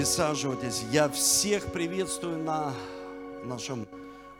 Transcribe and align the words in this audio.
Присаживайтесь. 0.00 0.82
Я 0.90 1.10
всех 1.10 1.72
приветствую 1.72 2.38
на 2.38 2.72
нашем 3.44 3.86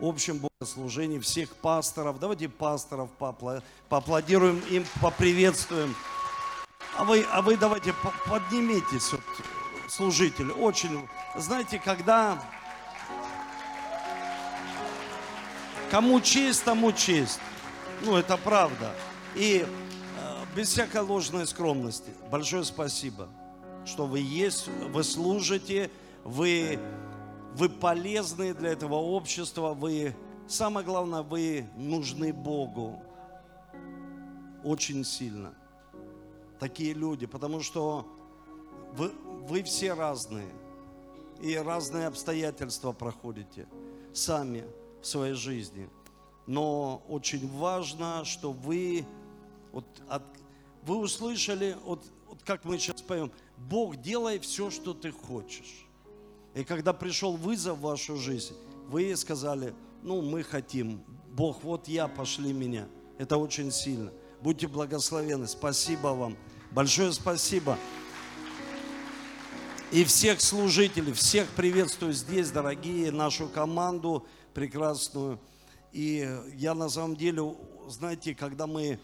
общем 0.01 0.39
богослужении, 0.39 1.19
всех 1.19 1.51
пасторов. 1.51 2.19
Давайте 2.19 2.49
пасторов 2.49 3.11
поаплодируем 3.91 4.61
им, 4.71 4.87
поприветствуем. 5.03 5.95
А 6.97 7.05
вы, 7.05 7.27
а 7.31 7.43
вы 7.43 7.59
давайте 7.59 7.93
поднимитесь, 8.27 9.13
вот, 9.13 9.21
служитель. 9.87 10.51
Очень, 10.51 11.07
знаете, 11.37 11.79
когда 11.79 12.43
кому 15.91 16.23
честь, 16.23 16.65
тому 16.65 16.91
честь. 16.91 17.39
Ну, 18.01 18.17
это 18.17 18.39
правда. 18.39 18.95
И 19.35 19.67
э, 19.67 20.45
без 20.57 20.69
всякой 20.69 21.03
ложной 21.03 21.47
скромности. 21.47 22.13
Большое 22.31 22.65
спасибо 22.65 23.29
что 23.91 24.07
вы 24.07 24.21
есть, 24.21 24.69
вы 24.93 25.03
служите, 25.03 25.91
вы, 26.25 26.79
вы 27.55 27.69
полезны 27.69 28.55
для 28.55 28.71
этого 28.71 28.95
общества, 28.95 29.75
вы, 29.75 30.15
самое 30.47 30.87
главное, 30.87 31.23
вы 31.23 31.69
нужны 31.77 32.33
Богу 32.33 33.03
очень 34.63 35.05
сильно. 35.05 35.53
Такие 36.61 36.93
люди, 36.93 37.27
потому 37.27 37.61
что 37.61 38.07
вы, 38.93 39.11
вы 39.49 39.63
все 39.65 39.95
разные, 39.95 40.51
и 41.41 41.57
разные 41.57 42.07
обстоятельства 42.07 42.93
проходите 42.93 43.67
сами 44.13 44.65
в 45.03 45.07
своей 45.07 45.35
жизни. 45.35 45.89
Но 46.47 47.03
очень 47.09 47.49
важно, 47.59 48.25
что 48.25 48.53
вы, 48.53 49.05
вот 49.73 49.87
от, 50.09 50.23
вы 50.83 50.97
услышали, 50.97 51.77
вот, 51.85 52.05
вот 52.29 52.43
как 52.45 52.65
мы 52.65 52.79
сейчас 52.79 53.03
поем, 53.03 53.33
Бог, 53.69 53.97
делай 53.97 54.39
все, 54.39 54.71
что 54.71 54.95
ты 54.95 55.13
хочешь. 55.13 55.87
И 56.55 56.65
когда 56.65 56.93
пришел 56.93 57.37
вызов 57.37 57.79
в 57.79 57.83
вашу 57.83 58.17
жизнь, 58.17 58.55
вы 58.89 59.15
сказали, 59.17 59.75
ну, 60.03 60.23
мы 60.23 60.43
хотим. 60.43 61.05
Бог, 61.31 61.63
вот 61.63 61.87
я, 61.87 62.09
пошли 62.09 62.53
меня. 62.53 62.89
Это 63.19 63.37
очень 63.37 63.71
сильно. 63.71 64.13
Будьте 64.41 64.67
благословены. 64.67 65.47
Спасибо 65.47 66.09
вам. 66.09 66.37
Большое 66.73 67.13
спасибо. 67.13 67.79
И 69.93 70.05
всех 70.05 70.41
служителей, 70.41 71.13
всех 71.13 71.49
приветствую 71.51 72.13
здесь, 72.13 72.51
дорогие, 72.51 73.11
нашу 73.11 73.49
команду 73.49 74.27
прекрасную. 74.55 75.39
И 75.93 76.29
я 76.55 76.75
на 76.75 76.89
самом 76.89 77.17
деле, 77.17 77.57
знаете, 77.89 78.35
когда 78.35 78.67
мы 78.67 78.99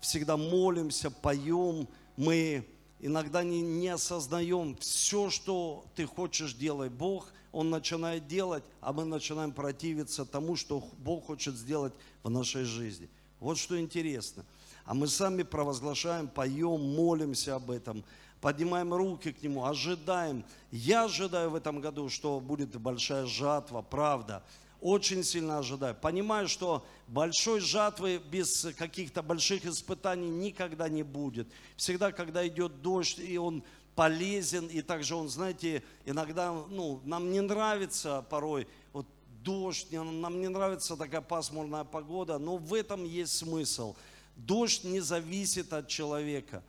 всегда 0.00 0.36
молимся, 0.36 1.10
поем, 1.10 1.88
мы 2.16 2.66
иногда 3.00 3.42
не, 3.42 3.60
не 3.60 3.88
осознаем 3.88 4.76
все, 4.76 5.30
что 5.30 5.84
ты 5.94 6.06
хочешь 6.06 6.54
делать. 6.54 6.92
Бог, 6.92 7.32
Он 7.52 7.70
начинает 7.70 8.26
делать, 8.26 8.64
а 8.80 8.92
мы 8.92 9.04
начинаем 9.04 9.52
противиться 9.52 10.24
тому, 10.24 10.56
что 10.56 10.82
Бог 10.98 11.26
хочет 11.26 11.54
сделать 11.56 11.92
в 12.22 12.30
нашей 12.30 12.64
жизни. 12.64 13.08
Вот 13.40 13.58
что 13.58 13.78
интересно. 13.78 14.44
А 14.84 14.94
мы 14.94 15.08
сами 15.08 15.42
провозглашаем, 15.42 16.28
поем, 16.28 16.80
молимся 16.94 17.56
об 17.56 17.70
этом, 17.70 18.04
поднимаем 18.40 18.92
руки 18.92 19.32
к 19.32 19.42
Нему, 19.42 19.64
ожидаем. 19.64 20.44
Я 20.70 21.04
ожидаю 21.04 21.50
в 21.50 21.54
этом 21.54 21.80
году, 21.80 22.08
что 22.08 22.40
будет 22.40 22.78
большая 22.78 23.26
жатва, 23.26 23.82
правда 23.82 24.42
очень 24.84 25.24
сильно 25.24 25.58
ожидаю. 25.58 25.94
Понимаю, 25.94 26.46
что 26.46 26.84
большой 27.08 27.60
жатвы 27.60 28.18
без 28.18 28.66
каких-то 28.76 29.22
больших 29.22 29.64
испытаний 29.64 30.28
никогда 30.28 30.90
не 30.90 31.02
будет. 31.02 31.48
Всегда, 31.78 32.12
когда 32.12 32.46
идет 32.46 32.82
дождь, 32.82 33.18
и 33.18 33.38
он 33.38 33.64
полезен, 33.94 34.66
и 34.66 34.82
также 34.82 35.16
он, 35.16 35.30
знаете, 35.30 35.82
иногда, 36.04 36.52
ну, 36.52 37.00
нам 37.04 37.32
не 37.32 37.40
нравится 37.40 38.26
порой 38.28 38.68
вот 38.92 39.06
дождь, 39.42 39.90
нам 39.90 40.42
не 40.42 40.48
нравится 40.48 40.96
такая 40.96 41.22
пасмурная 41.22 41.84
погода, 41.84 42.36
но 42.36 42.58
в 42.58 42.74
этом 42.74 43.04
есть 43.04 43.38
смысл. 43.38 43.96
Дождь 44.36 44.84
не 44.84 45.00
зависит 45.00 45.72
от 45.72 45.88
человека, 45.88 46.62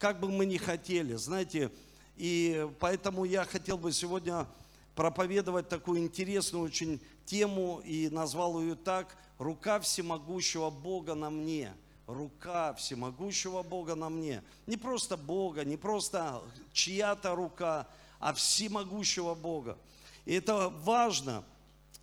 как 0.00 0.18
бы 0.18 0.28
мы 0.28 0.44
ни 0.44 0.56
хотели, 0.56 1.14
знаете, 1.14 1.70
и 2.16 2.68
поэтому 2.80 3.24
я 3.24 3.44
хотел 3.44 3.78
бы 3.78 3.92
сегодня 3.92 4.48
проповедовать 4.96 5.68
такую 5.68 6.00
интересную 6.00 6.64
очень 6.64 7.00
тему 7.30 7.80
и 7.84 8.08
назвал 8.08 8.60
ее 8.60 8.74
так 8.74 9.16
«Рука 9.38 9.78
всемогущего 9.80 10.68
Бога 10.68 11.14
на 11.14 11.30
мне». 11.30 11.72
Рука 12.06 12.74
всемогущего 12.74 13.62
Бога 13.62 13.94
на 13.94 14.08
мне. 14.10 14.42
Не 14.66 14.76
просто 14.76 15.16
Бога, 15.16 15.64
не 15.64 15.76
просто 15.76 16.42
чья-то 16.72 17.36
рука, 17.36 17.86
а 18.18 18.32
всемогущего 18.32 19.36
Бога. 19.36 19.78
И 20.24 20.34
это 20.34 20.70
важно. 20.82 21.44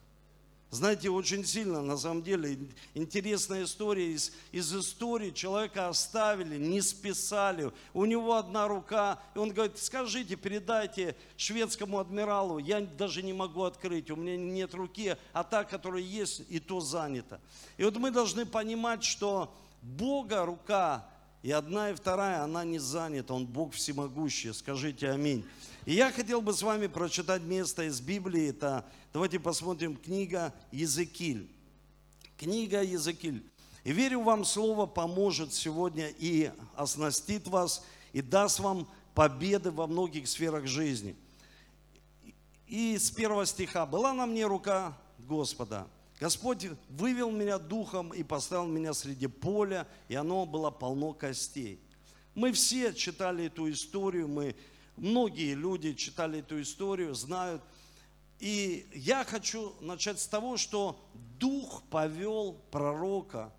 Знаете, 0.69 1.08
очень 1.08 1.42
сильно, 1.42 1.81
на 1.81 1.97
самом 1.97 2.22
деле, 2.22 2.59
интересная 2.92 3.64
история. 3.64 4.12
Из, 4.12 4.32
из 4.53 4.76
истории 4.76 5.30
человека 5.30 5.88
оставили, 5.88 6.59
не 6.59 6.82
списали. 6.82 7.72
У 7.94 8.04
него 8.04 8.34
одна 8.34 8.69
рука. 8.69 9.19
И 9.34 9.38
он 9.38 9.54
говорит, 9.54 9.78
скажите, 9.78 10.36
передайте 10.36 11.16
шведскому 11.38 11.98
адмиралу, 11.98 12.59
я 12.59 12.82
даже 12.82 13.22
не 13.22 13.32
могу 13.32 13.62
открыть, 13.62 14.10
у 14.10 14.16
меня 14.16 14.36
нет 14.36 14.75
руки, 14.75 15.16
а 15.32 15.44
та, 15.44 15.64
которая 15.64 16.03
есть, 16.03 16.42
и 16.50 16.60
то 16.60 16.80
занята. 16.80 17.41
И 17.78 17.84
вот 17.84 17.97
мы 17.97 18.10
должны 18.10 18.44
понимать, 18.44 19.03
что 19.03 19.50
Бога 19.80 20.44
рука 20.44 21.09
и 21.43 21.51
одна, 21.53 21.91
и 21.91 21.95
вторая, 21.95 22.43
она 22.43 22.65
не 22.65 22.78
занята, 22.78 23.33
Он 23.33 23.47
Бог 23.47 23.73
всемогущий. 23.73 24.53
Скажите 24.53 25.11
аминь. 25.11 25.45
И 25.87 25.95
я 25.95 26.12
хотел 26.12 26.43
бы 26.43 26.53
с 26.53 26.62
вами 26.62 26.87
прочитать 26.87 27.43
место 27.43 27.84
из 27.84 28.01
Библии. 28.01 28.51
Это, 28.51 28.84
давайте 29.12 29.41
посмотрим, 29.41 29.97
книга 29.97 30.53
Езекиль. 30.71 31.51
Книга 32.37 32.83
Езекиль. 32.83 33.43
И 33.84 33.93
верю, 33.93 34.21
вам 34.21 34.45
Слово 34.45 34.84
поможет 34.84 35.55
сегодня 35.55 36.12
и 36.19 36.51
оснастит 36.77 37.49
вас, 37.49 37.83
и 38.12 38.21
даст 38.21 38.61
вам 38.61 38.87
победы 39.15 39.71
во 39.71 39.87
многих 39.87 40.28
сферах 40.28 40.67
жизни. 40.67 41.17
И 42.67 42.99
с 42.99 43.11
первого 43.11 43.47
стиха. 43.47 43.87
«Была 43.87 44.12
на 44.12 44.27
мне 44.27 44.47
рука 44.47 44.97
Господа, 45.19 45.87
Господь 46.20 46.66
вывел 46.91 47.31
меня 47.31 47.58
духом 47.58 48.12
и 48.12 48.22
поставил 48.22 48.66
меня 48.66 48.92
среди 48.92 49.26
поля, 49.26 49.88
и 50.08 50.14
оно 50.14 50.44
было 50.44 50.70
полно 50.70 51.14
костей. 51.14 51.81
Мы 52.34 52.53
все 52.53 52.92
читали 52.92 53.47
эту 53.47 53.71
историю, 53.71 54.28
мы, 54.28 54.54
многие 54.97 55.54
люди 55.54 55.95
читали 55.95 56.41
эту 56.41 56.60
историю, 56.60 57.15
знают. 57.15 57.62
И 58.39 58.86
я 58.95 59.24
хочу 59.24 59.72
начать 59.80 60.21
с 60.21 60.27
того, 60.27 60.59
что 60.59 61.03
Дух 61.39 61.83
повел 61.91 62.53
пророка 62.71 63.50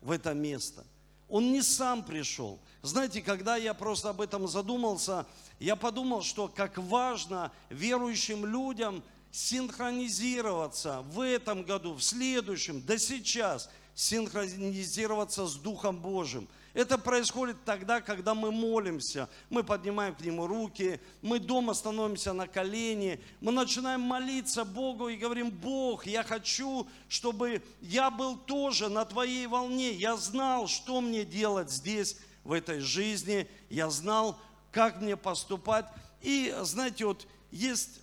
в 0.00 0.10
это 0.10 0.34
место. 0.34 0.84
Он 1.28 1.52
не 1.52 1.62
сам 1.62 2.04
пришел. 2.04 2.58
Знаете, 2.82 3.22
когда 3.22 3.56
я 3.56 3.72
просто 3.72 4.10
об 4.10 4.20
этом 4.20 4.48
задумался, 4.48 5.26
я 5.60 5.76
подумал, 5.76 6.22
что 6.22 6.48
как 6.48 6.76
важно 6.76 7.52
верующим 7.70 8.44
людям– 8.44 9.04
синхронизироваться 9.30 11.02
в 11.02 11.20
этом 11.20 11.62
году, 11.62 11.94
в 11.94 12.02
следующем, 12.02 12.82
да 12.82 12.98
сейчас, 12.98 13.70
синхронизироваться 13.94 15.46
с 15.46 15.54
Духом 15.54 15.98
Божьим. 15.98 16.48
Это 16.74 16.98
происходит 16.98 17.56
тогда, 17.64 18.02
когда 18.02 18.34
мы 18.34 18.52
молимся, 18.52 19.30
мы 19.48 19.64
поднимаем 19.64 20.14
к 20.14 20.20
Нему 20.20 20.46
руки, 20.46 21.00
мы 21.22 21.38
дома 21.38 21.72
становимся 21.72 22.34
на 22.34 22.46
колени, 22.46 23.18
мы 23.40 23.50
начинаем 23.50 24.02
молиться 24.02 24.66
Богу 24.66 25.08
и 25.08 25.16
говорим, 25.16 25.50
Бог, 25.50 26.06
я 26.06 26.22
хочу, 26.22 26.86
чтобы 27.08 27.62
я 27.80 28.10
был 28.10 28.36
тоже 28.36 28.90
на 28.90 29.06
Твоей 29.06 29.46
волне, 29.46 29.92
я 29.92 30.16
знал, 30.16 30.68
что 30.68 31.00
мне 31.00 31.24
делать 31.24 31.70
здесь, 31.70 32.18
в 32.46 32.52
этой 32.52 32.80
жизни, 32.80 33.48
я 33.68 33.90
знал, 33.90 34.38
как 34.70 35.00
мне 35.00 35.16
поступать. 35.16 35.86
И, 36.22 36.54
знаете, 36.62 37.04
вот 37.04 37.26
есть, 37.50 38.00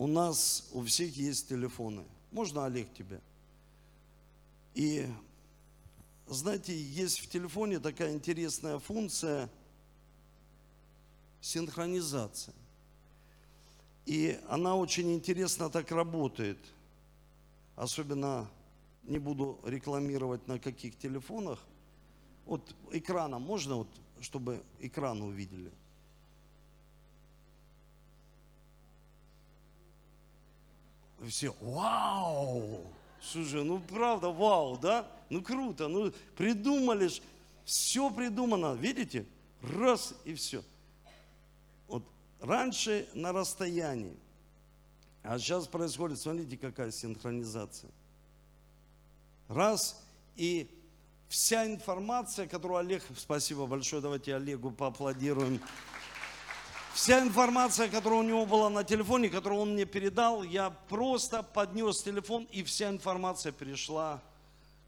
у 0.00 0.06
нас 0.06 0.66
у 0.72 0.82
всех 0.82 1.14
есть 1.14 1.50
телефоны. 1.50 2.06
Можно, 2.32 2.64
Олег, 2.64 2.90
тебе? 2.94 3.20
И, 4.72 5.06
знаете, 6.26 6.74
есть 6.74 7.18
в 7.20 7.28
телефоне 7.28 7.80
такая 7.80 8.14
интересная 8.14 8.78
функция 8.78 9.50
синхронизация. 11.42 12.54
И 14.06 14.40
она 14.48 14.74
очень 14.74 15.12
интересно 15.12 15.68
так 15.68 15.90
работает. 15.90 16.58
Особенно 17.76 18.50
не 19.02 19.18
буду 19.18 19.60
рекламировать 19.66 20.48
на 20.48 20.58
каких 20.58 20.96
телефонах. 20.96 21.58
Вот 22.46 22.74
экраном 22.90 23.42
можно, 23.42 23.76
вот, 23.76 23.88
чтобы 24.22 24.64
экран 24.78 25.20
увидели? 25.20 25.70
Все, 31.28 31.54
вау! 31.60 32.80
Слушай, 33.22 33.64
ну 33.64 33.78
правда, 33.80 34.30
вау, 34.30 34.78
да? 34.78 35.06
Ну 35.28 35.42
круто, 35.42 35.88
ну 35.88 36.12
придумали 36.36 37.08
ж, 37.08 37.20
все 37.64 38.10
придумано, 38.10 38.74
видите? 38.74 39.26
Раз 39.62 40.14
и 40.24 40.34
все. 40.34 40.64
Вот 41.86 42.02
раньше 42.40 43.06
на 43.12 43.32
расстоянии, 43.32 44.16
а 45.22 45.38
сейчас 45.38 45.66
происходит, 45.66 46.18
смотрите, 46.18 46.56
какая 46.56 46.90
синхронизация. 46.90 47.90
Раз, 49.48 50.02
и 50.36 50.70
вся 51.28 51.66
информация, 51.66 52.46
которую 52.46 52.78
Олег, 52.78 53.02
спасибо 53.16 53.66
большое, 53.66 54.00
давайте 54.00 54.34
Олегу 54.34 54.70
поаплодируем. 54.70 55.60
Вся 56.94 57.20
информация, 57.20 57.88
которая 57.88 58.20
у 58.20 58.24
него 58.24 58.44
была 58.46 58.68
на 58.68 58.84
телефоне, 58.84 59.28
которую 59.28 59.60
он 59.60 59.72
мне 59.74 59.84
передал, 59.84 60.42
я 60.42 60.70
просто 60.70 61.42
поднес 61.42 62.02
телефон, 62.02 62.46
и 62.50 62.62
вся 62.62 62.88
информация 62.88 63.52
перешла 63.52 64.20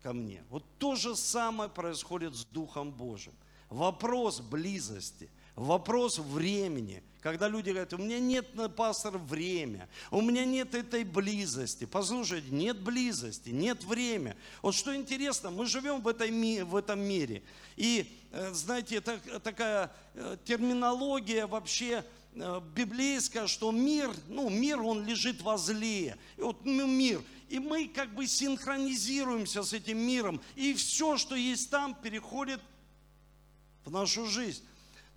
ко 0.02 0.12
мне. 0.12 0.42
Вот 0.50 0.64
то 0.78 0.96
же 0.96 1.16
самое 1.16 1.70
происходит 1.70 2.34
с 2.34 2.44
Духом 2.44 2.90
Божьим. 2.90 3.32
Вопрос 3.70 4.40
близости, 4.40 5.30
вопрос 5.54 6.18
времени– 6.18 7.02
когда 7.22 7.46
люди 7.46 7.70
говорят, 7.70 7.92
у 7.92 7.98
меня 7.98 8.18
нет, 8.18 8.48
пастор, 8.74 9.16
время, 9.16 9.88
у 10.10 10.20
меня 10.20 10.44
нет 10.44 10.74
этой 10.74 11.04
близости. 11.04 11.84
Послушайте, 11.84 12.48
нет 12.50 12.80
близости, 12.80 13.50
нет 13.50 13.84
времени. 13.84 14.34
Вот 14.60 14.74
что 14.74 14.94
интересно, 14.94 15.52
мы 15.52 15.66
живем 15.66 16.00
в, 16.02 16.08
этой, 16.08 16.62
в 16.64 16.74
этом 16.74 17.00
мире. 17.00 17.44
И, 17.76 18.20
э, 18.32 18.52
знаете, 18.52 18.96
это 18.96 19.20
такая 19.38 19.92
э, 20.14 20.36
терминология 20.44 21.46
вообще 21.46 22.04
э, 22.34 22.60
библейская, 22.74 23.46
что 23.46 23.70
мир, 23.70 24.10
ну, 24.26 24.50
мир, 24.50 24.82
он 24.82 25.06
лежит 25.06 25.42
возле. 25.42 26.16
И 26.36 26.40
вот 26.40 26.64
ну, 26.64 26.88
мир. 26.88 27.22
И 27.48 27.60
мы 27.60 27.86
как 27.86 28.12
бы 28.16 28.26
синхронизируемся 28.26 29.62
с 29.62 29.72
этим 29.72 29.98
миром. 29.98 30.40
И 30.56 30.74
все, 30.74 31.16
что 31.16 31.36
есть 31.36 31.70
там, 31.70 31.94
переходит 31.94 32.60
в 33.84 33.92
нашу 33.92 34.26
жизнь. 34.26 34.64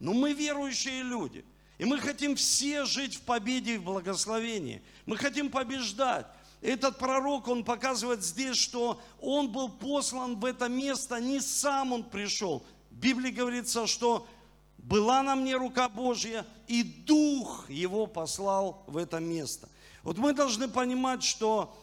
Но 0.05 0.13
мы 0.13 0.33
верующие 0.33 1.03
люди– 1.03 1.43
и 1.77 1.85
мы 1.85 1.99
хотим 1.99 2.35
все 2.35 2.85
жить 2.85 3.15
в 3.15 3.21
победе 3.21 3.75
и 3.75 3.77
в 3.77 3.83
благословении. 3.83 4.81
Мы 5.05 5.17
хотим 5.17 5.49
побеждать. 5.49 6.25
Этот 6.61 6.97
пророк, 6.97 7.47
он 7.47 7.63
показывает 7.63 8.23
здесь, 8.23 8.57
что 8.57 8.99
он 9.19 9.51
был 9.51 9.69
послан 9.69 10.39
в 10.39 10.45
это 10.45 10.69
место, 10.69 11.19
не 11.19 11.39
сам 11.39 11.91
он 11.91 12.03
пришел. 12.03 12.65
В 12.89 12.95
Библии 12.95 13.29
говорится, 13.29 13.85
что 13.87 14.25
была 14.77 15.21
на 15.21 15.35
мне 15.35 15.57
рука 15.57 15.89
Божья, 15.89 16.45
и 16.67 16.81
Дух 16.81 17.69
его 17.69 18.07
послал 18.07 18.83
в 18.87 18.97
это 18.97 19.19
место. 19.19 19.69
Вот 20.01 20.17
мы 20.17 20.33
должны 20.33 20.67
понимать, 20.67 21.23
что 21.23 21.75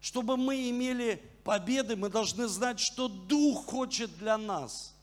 чтобы 0.00 0.36
мы 0.36 0.68
имели 0.68 1.22
победы, 1.42 1.96
мы 1.96 2.10
должны 2.10 2.46
знать, 2.48 2.78
что 2.78 3.08
Дух 3.08 3.66
хочет 3.66 4.16
для 4.18 4.36
нас. 4.36 4.94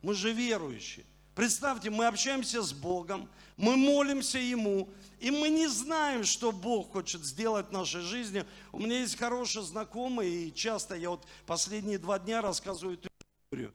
Мы 0.00 0.14
же 0.14 0.32
верующие. 0.32 1.04
Представьте, 1.34 1.88
мы 1.88 2.06
общаемся 2.06 2.60
с 2.62 2.72
Богом, 2.74 3.28
мы 3.56 3.76
молимся 3.76 4.38
Ему, 4.38 4.90
и 5.18 5.30
мы 5.30 5.48
не 5.48 5.66
знаем, 5.66 6.24
что 6.24 6.52
Бог 6.52 6.92
хочет 6.92 7.24
сделать 7.24 7.68
в 7.68 7.72
нашей 7.72 8.02
жизни. 8.02 8.44
У 8.70 8.78
меня 8.78 9.00
есть 9.00 9.16
хороший 9.16 9.62
знакомый, 9.62 10.30
и 10.30 10.54
часто 10.54 10.94
я 10.94 11.10
вот 11.10 11.26
последние 11.46 11.98
два 11.98 12.18
дня 12.18 12.42
рассказываю 12.42 12.98
эту 12.98 13.08
историю. 13.48 13.72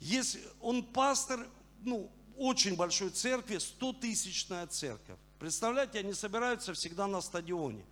Есть, 0.00 0.38
он 0.60 0.82
пастор, 0.82 1.46
ну, 1.82 2.10
очень 2.36 2.74
большой 2.74 3.10
церкви, 3.10 3.56
100-тысячная 3.56 4.66
церковь. 4.66 5.18
Представляете, 5.38 6.00
они 6.00 6.12
собираются 6.12 6.74
всегда 6.74 7.06
на 7.06 7.20
стадионе. 7.20 7.84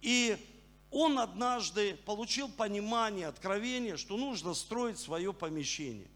И 0.00 0.38
он 0.90 1.18
однажды 1.18 1.96
получил 2.06 2.48
понимание, 2.48 3.26
откровение, 3.26 3.96
что 3.96 4.16
нужно 4.16 4.54
строить 4.54 4.98
свое 4.98 5.32
помещение. 5.32 6.08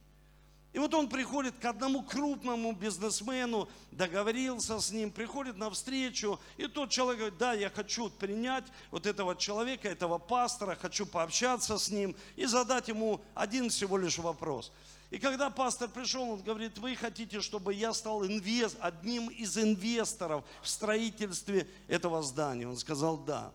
И 0.72 0.78
вот 0.78 0.94
он 0.94 1.08
приходит 1.08 1.58
к 1.58 1.64
одному 1.64 2.02
крупному 2.02 2.72
бизнесмену, 2.72 3.68
договорился 3.90 4.78
с 4.78 4.92
ним, 4.92 5.10
приходит 5.10 5.56
на 5.56 5.68
встречу, 5.68 6.38
и 6.56 6.68
тот 6.68 6.90
человек 6.90 7.18
говорит, 7.18 7.38
да, 7.38 7.52
я 7.54 7.70
хочу 7.70 8.08
принять 8.08 8.64
вот 8.92 9.04
этого 9.04 9.34
человека, 9.34 9.88
этого 9.88 10.18
пастора, 10.18 10.76
хочу 10.80 11.06
пообщаться 11.06 11.76
с 11.76 11.88
ним 11.90 12.14
и 12.36 12.46
задать 12.46 12.86
ему 12.86 13.20
один 13.34 13.68
всего 13.68 13.98
лишь 13.98 14.18
вопрос. 14.18 14.70
И 15.10 15.18
когда 15.18 15.50
пастор 15.50 15.88
пришел, 15.88 16.30
он 16.30 16.40
говорит, 16.40 16.78
вы 16.78 16.94
хотите, 16.94 17.40
чтобы 17.40 17.74
я 17.74 17.92
стал 17.92 18.24
инвест, 18.24 18.76
одним 18.80 19.26
из 19.28 19.58
инвесторов 19.58 20.44
в 20.62 20.68
строительстве 20.68 21.68
этого 21.88 22.22
здания? 22.22 22.68
Он 22.68 22.76
сказал, 22.76 23.16
да. 23.18 23.52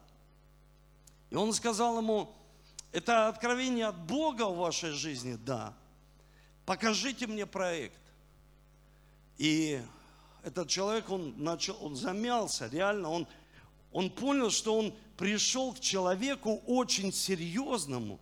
И 1.30 1.36
он 1.36 1.54
сказал 1.54 1.98
ему, 2.00 2.36
это 2.92 3.30
откровение 3.30 3.86
от 3.86 3.98
Бога 3.98 4.48
в 4.48 4.58
вашей 4.58 4.92
жизни? 4.92 5.36
Да 5.36 5.74
покажите 6.66 7.28
мне 7.28 7.46
проект. 7.46 8.00
И 9.38 9.82
этот 10.44 10.70
человек, 10.70 11.10
он 11.10 11.34
начал, 11.38 11.78
он 11.84 11.96
замялся, 11.96 12.68
реально, 12.68 13.10
он, 13.10 13.28
он 13.92 14.10
понял, 14.10 14.50
что 14.50 14.78
он 14.78 14.96
пришел 15.18 15.74
к 15.74 15.80
человеку 15.80 16.62
очень 16.66 17.12
серьезному. 17.12 18.20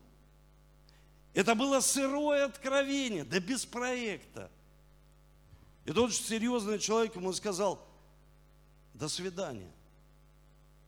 Это 1.34 1.56
было 1.56 1.80
сырое 1.80 2.46
откровение, 2.46 3.24
да 3.24 3.40
без 3.40 3.66
проекта. 3.66 4.52
И 5.86 5.92
тот 5.92 6.14
серьезный 6.14 6.80
человек 6.80 7.16
ему 7.16 7.34
сказал, 7.34 7.86
до 8.94 9.10
свидания. 9.10 9.72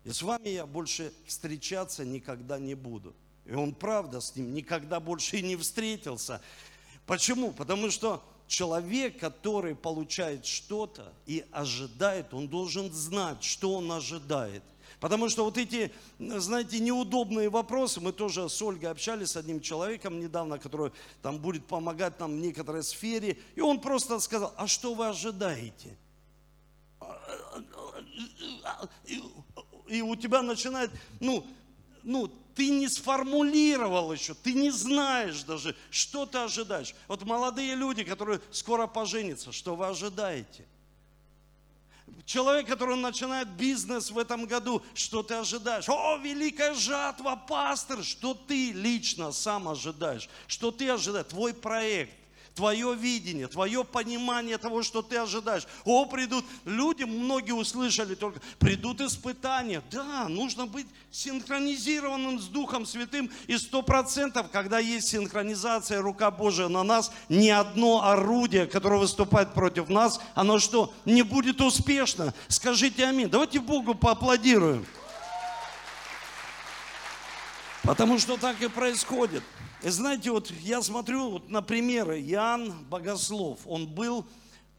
И 0.03 0.11
с 0.11 0.21
вами 0.21 0.49
я 0.49 0.65
больше 0.65 1.11
встречаться 1.25 2.05
никогда 2.05 2.59
не 2.59 2.75
буду. 2.75 3.15
И 3.45 3.53
он 3.53 3.73
правда 3.73 4.21
с 4.21 4.35
ним 4.35 4.53
никогда 4.53 4.99
больше 4.99 5.37
и 5.37 5.41
не 5.41 5.55
встретился. 5.55 6.41
Почему? 7.05 7.51
Потому 7.51 7.91
что 7.91 8.23
человек, 8.47 9.19
который 9.19 9.75
получает 9.75 10.45
что-то 10.45 11.13
и 11.25 11.45
ожидает, 11.51 12.33
он 12.33 12.47
должен 12.47 12.91
знать, 12.91 13.43
что 13.43 13.75
он 13.75 13.91
ожидает. 13.91 14.63
Потому 14.99 15.29
что 15.29 15.43
вот 15.43 15.57
эти, 15.57 15.91
знаете, 16.19 16.79
неудобные 16.79 17.49
вопросы, 17.49 17.99
мы 17.99 18.11
тоже 18.11 18.49
с 18.49 18.61
Ольгой 18.61 18.89
общались 18.89 19.31
с 19.31 19.37
одним 19.37 19.59
человеком 19.59 20.19
недавно, 20.19 20.57
который 20.57 20.91
там 21.21 21.37
будет 21.37 21.65
помогать 21.65 22.19
нам 22.19 22.31
в 22.31 22.35
некоторой 22.35 22.83
сфере, 22.83 23.37
и 23.55 23.61
он 23.61 23.81
просто 23.81 24.19
сказал, 24.19 24.53
а 24.57 24.67
что 24.67 24.93
вы 24.93 25.07
ожидаете? 25.07 25.97
И 29.87 30.01
у 30.01 30.15
тебя 30.15 30.41
начинает, 30.41 30.89
ну, 31.19 31.45
ну, 32.01 32.31
ты 32.55 32.69
не 32.69 32.87
сформулировал 32.87 34.13
еще, 34.13 34.33
ты 34.33 34.53
не 34.53 34.71
знаешь 34.71 35.43
даже, 35.43 35.75
что 35.91 36.25
ты 36.25 36.39
ожидаешь. 36.39 36.95
Вот 37.07 37.23
молодые 37.23 37.75
люди, 37.75 38.03
которые 38.03 38.41
скоро 38.51 38.87
поженятся, 38.87 39.51
что 39.51 39.75
вы 39.75 39.87
ожидаете? 39.87 40.65
Человек, 42.25 42.67
который 42.67 42.95
начинает 42.95 43.49
бизнес 43.49 44.09
в 44.09 44.17
этом 44.17 44.45
году, 44.45 44.81
что 44.93 45.21
ты 45.21 45.35
ожидаешь? 45.35 45.87
О, 45.89 46.17
великая 46.17 46.73
жатва, 46.73 47.35
пастор, 47.35 48.03
что 48.03 48.33
ты 48.33 48.71
лично 48.71 49.31
сам 49.31 49.67
ожидаешь? 49.67 50.29
Что 50.47 50.71
ты 50.71 50.89
ожидаешь? 50.89 51.27
Твой 51.27 51.53
проект 51.53 52.13
твое 52.55 52.95
видение, 52.95 53.47
твое 53.47 53.83
понимание 53.83 54.57
того, 54.57 54.81
что 54.81 55.01
ты 55.01 55.17
ожидаешь. 55.17 55.67
О, 55.83 56.05
придут 56.05 56.45
люди, 56.63 57.03
многие 57.03 57.51
услышали 57.51 58.15
только, 58.15 58.39
придут 58.59 59.01
испытания. 59.01 59.83
Да, 59.91 60.27
нужно 60.29 60.65
быть 60.65 60.87
синхронизированным 61.11 62.39
с 62.39 62.47
Духом 62.47 62.85
Святым. 62.85 63.29
И 63.47 63.57
сто 63.57 63.81
процентов, 63.81 64.49
когда 64.51 64.79
есть 64.79 65.09
синхронизация, 65.09 66.01
рука 66.01 66.31
Божия 66.31 66.69
на 66.69 66.83
нас, 66.83 67.11
ни 67.27 67.49
одно 67.49 68.03
орудие, 68.03 68.67
которое 68.67 68.99
выступает 68.99 69.53
против 69.53 69.89
нас, 69.89 70.21
оно 70.33 70.57
что, 70.57 70.93
не 71.03 71.23
будет 71.23 71.59
успешно? 71.59 72.33
Скажите 72.47 73.05
аминь. 73.05 73.27
Давайте 73.27 73.59
Богу 73.59 73.95
поаплодируем. 73.95 74.85
Потому 77.83 78.17
что 78.17 78.37
так 78.37 78.61
и 78.61 78.67
происходит. 78.67 79.43
И 79.85 79.89
знаете, 79.89 80.31
вот 80.31 80.51
я 80.63 80.81
смотрю 80.81 81.29
вот 81.29 81.47
на 81.47 81.61
примеры. 81.61 82.19
Иоанн 82.19 82.73
Богослов, 82.89 83.59
он 83.67 83.85
был 83.85 84.25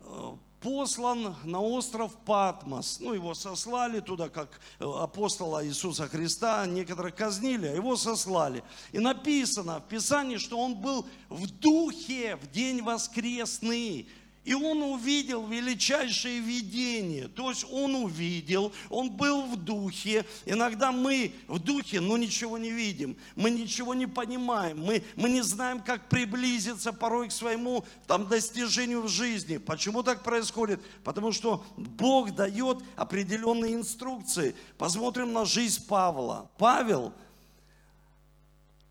э, 0.01 0.33
послан 0.61 1.37
на 1.45 1.61
остров 1.61 2.13
Патмос. 2.25 2.99
Ну, 2.99 3.13
его 3.13 3.33
сослали 3.35 4.01
туда, 4.01 4.29
как 4.29 4.61
э, 4.81 4.85
апостола 4.85 5.65
Иисуса 5.65 6.09
Христа. 6.09 6.67
Некоторых 6.67 7.15
казнили, 7.15 7.69
а 7.69 7.73
его 7.73 7.95
сослали. 7.95 8.65
И 8.91 8.99
написано 8.99 9.79
в 9.79 9.87
Писании, 9.87 10.39
что 10.39 10.59
он 10.59 10.75
был 10.75 11.07
в 11.29 11.47
духе 11.53 12.35
в 12.43 12.51
день 12.51 12.83
воскресный. 12.83 14.09
И 14.47 14.55
он 14.55 14.81
увидел 14.81 15.45
величайшее 15.45 16.39
видение. 16.39 17.27
То 17.27 17.51
есть 17.51 17.67
он 17.69 17.97
увидел, 17.97 18.73
он 18.91 19.11
был 19.11 19.43
в 19.43 19.57
духе. 19.57 20.25
Иногда 20.47 20.93
мы 20.93 21.35
в 21.49 21.59
духе, 21.59 22.01
но 22.01 22.17
ничего 22.17 22.57
не 22.57 22.71
видим. 22.71 23.17
Мы 23.35 23.51
ничего 23.51 23.93
не 23.93 24.07
понимаем. 24.07 24.81
Мы, 24.85 25.03
мы 25.17 25.31
не 25.31 25.43
знаем, 25.43 25.81
как 25.81 26.09
приблизиться 26.09 26.93
порой 26.93 27.29
к 27.29 27.33
своему 27.33 27.85
там, 28.07 28.29
достижению 28.29 29.03
в 29.03 29.09
жизни. 29.09 29.57
Почему 29.57 30.05
так 30.05 30.23
происходит? 30.23 30.81
Потому 31.03 31.33
что 31.33 31.65
Бог 31.77 32.33
дает 32.37 32.79
определенные 32.95 33.75
инструкции. 33.75 34.55
Посмотрим 34.79 35.33
на 35.33 35.45
жизнь 35.45 35.85
Павла. 35.89 36.49
Павел– 36.57 37.13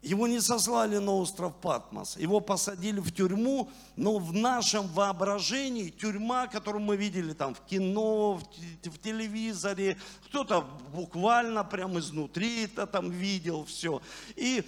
его 0.05 0.27
не 0.27 0.39
сослали 0.39 0.97
на 0.97 1.11
остров 1.13 1.55
Патмос, 1.55 2.15
его 2.15 2.39
посадили 2.39 2.99
в 2.99 3.11
тюрьму, 3.11 3.71
но 3.95 4.19
в 4.19 4.33
нашем 4.33 4.87
воображении 4.89 5.89
тюрьма, 5.89 6.45
которую 6.45 6.83
мы 6.83 6.95
видели 6.95 7.33
там 7.33 7.55
в 7.55 7.61
кино, 7.61 8.33
в, 8.35 8.43
в 8.87 8.99
телевизоре, 8.99 9.97
кто-то 10.27 10.61
буквально 10.93 11.63
прямо 11.63 11.99
изнутри 11.99 12.65
это 12.65 12.85
там 12.85 13.09
видел 13.09 13.65
все. 13.65 13.99
И, 14.35 14.63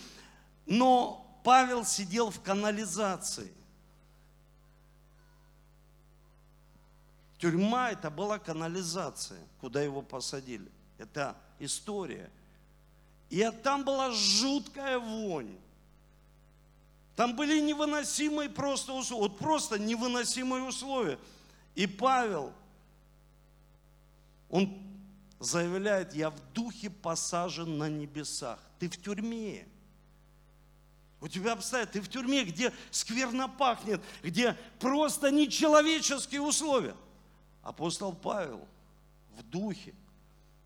но 0.65 1.39
Павел 1.43 1.85
сидел 1.85 2.31
в 2.31 2.41
канализации. 2.41 3.53
Тюрьма 7.37 7.91
это 7.91 8.09
была 8.09 8.39
канализация, 8.39 9.39
куда 9.61 9.83
его 9.83 10.01
посадили. 10.01 10.71
Это 10.97 11.37
история. 11.59 12.31
И 13.29 13.49
там 13.63 13.83
была 13.83 14.11
жуткая 14.11 14.99
вонь. 14.99 15.57
Там 17.15 17.35
были 17.35 17.59
невыносимые 17.59 18.49
просто 18.49 18.93
условия, 18.93 19.27
вот 19.27 19.39
просто 19.39 19.79
невыносимые 19.79 20.63
условия. 20.63 21.17
И 21.73 21.87
Павел, 21.87 22.53
он 24.49 24.81
заявляет, 25.39 26.13
я 26.13 26.29
в 26.29 26.39
духе 26.53 26.89
посажен 26.89 27.77
на 27.77 27.89
небесах. 27.89 28.59
Ты 28.79 28.87
в 28.89 29.01
тюрьме. 29.01 29.67
У 31.19 31.27
тебя 31.27 31.53
обстоят, 31.53 31.91
ты 31.91 32.01
в 32.01 32.07
тюрьме, 32.07 32.43
где 32.43 32.71
скверно 32.91 33.49
пахнет, 33.49 34.01
где 34.21 34.53
просто 34.79 35.31
нечеловеческие 35.31 36.41
условия. 36.41 36.95
Апостол 37.63 38.13
Павел 38.13 38.67
в 39.37 39.43
духе 39.43 39.95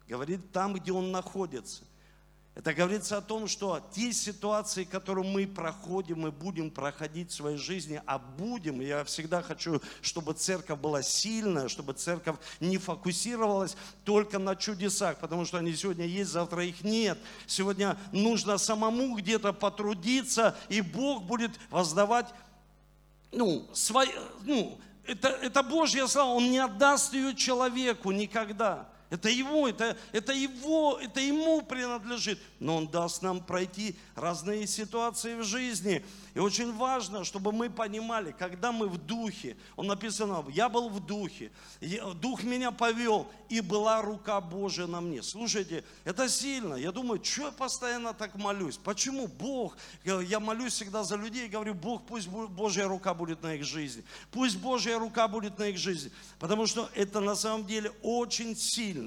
говорит 0.07 0.51
там, 0.51 0.73
где 0.73 0.91
он 0.91 1.11
находится. 1.11 1.83
Это 2.53 2.73
говорится 2.73 3.17
о 3.17 3.21
том, 3.21 3.47
что 3.47 3.81
те 3.93 4.11
ситуации, 4.11 4.83
которые 4.83 5.25
мы 5.25 5.47
проходим 5.47 6.27
и 6.27 6.31
будем 6.31 6.69
проходить 6.69 7.31
в 7.31 7.33
своей 7.33 7.57
жизни, 7.57 8.01
а 8.05 8.19
будем, 8.19 8.81
я 8.81 9.05
всегда 9.05 9.41
хочу, 9.41 9.81
чтобы 10.01 10.33
церковь 10.33 10.77
была 10.77 11.01
сильная, 11.01 11.69
чтобы 11.69 11.93
церковь 11.93 12.35
не 12.59 12.77
фокусировалась 12.77 13.77
только 14.03 14.37
на 14.37 14.57
чудесах, 14.57 15.17
потому 15.19 15.45
что 15.45 15.59
они 15.59 15.73
сегодня 15.73 16.05
есть, 16.05 16.31
завтра 16.31 16.65
их 16.65 16.83
нет. 16.83 17.17
Сегодня 17.47 17.97
нужно 18.11 18.57
самому 18.57 19.15
где-то 19.15 19.53
потрудиться, 19.53 20.57
и 20.67 20.81
Бог 20.81 21.23
будет 21.23 21.51
воздавать, 21.69 22.27
ну, 23.31 23.65
свои, 23.71 24.09
ну, 24.43 24.77
это, 25.05 25.29
это 25.29 25.63
Божья 25.63 26.05
слава, 26.05 26.31
Он 26.31 26.51
не 26.51 26.59
отдаст 26.59 27.13
ее 27.13 27.33
человеку 27.33 28.11
никогда. 28.11 28.89
Это 29.11 29.27
его, 29.27 29.67
это, 29.67 29.97
это 30.13 30.31
его, 30.31 30.97
это 30.97 31.19
ему 31.19 31.61
принадлежит. 31.61 32.39
Но 32.59 32.77
он 32.77 32.87
даст 32.87 33.21
нам 33.21 33.43
пройти 33.43 33.97
разные 34.15 34.65
ситуации 34.65 35.35
в 35.35 35.43
жизни. 35.43 36.03
И 36.33 36.39
очень 36.39 36.73
важно, 36.73 37.25
чтобы 37.25 37.51
мы 37.51 37.69
понимали, 37.69 38.33
когда 38.39 38.71
мы 38.71 38.87
в 38.87 38.97
духе, 38.97 39.57
он 39.75 39.87
написано, 39.87 40.45
я 40.53 40.69
был 40.69 40.87
в 40.87 41.05
духе, 41.05 41.51
дух 42.21 42.43
меня 42.43 42.71
повел, 42.71 43.27
и 43.49 43.59
была 43.59 44.01
рука 44.01 44.39
Божия 44.39 44.87
на 44.87 45.01
мне. 45.01 45.21
Слушайте, 45.21 45.83
это 46.05 46.29
сильно. 46.29 46.75
Я 46.75 46.93
думаю, 46.93 47.21
что 47.21 47.47
я 47.47 47.51
постоянно 47.51 48.13
так 48.13 48.35
молюсь? 48.35 48.77
Почему 48.77 49.27
Бог? 49.27 49.75
Я 50.05 50.39
молюсь 50.39 50.71
всегда 50.71 51.03
за 51.03 51.17
людей 51.17 51.47
и 51.47 51.49
говорю, 51.49 51.73
Бог, 51.73 52.05
пусть 52.05 52.29
Божья 52.29 52.87
рука 52.87 53.13
будет 53.13 53.43
на 53.43 53.55
их 53.55 53.65
жизни. 53.65 54.05
Пусть 54.31 54.57
Божья 54.57 54.97
рука 54.97 55.27
будет 55.27 55.59
на 55.59 55.63
их 55.63 55.77
жизни. 55.77 56.13
Потому 56.39 56.65
что 56.65 56.89
это 56.95 57.19
на 57.19 57.35
самом 57.35 57.67
деле 57.67 57.91
очень 58.01 58.55
сильно. 58.55 59.00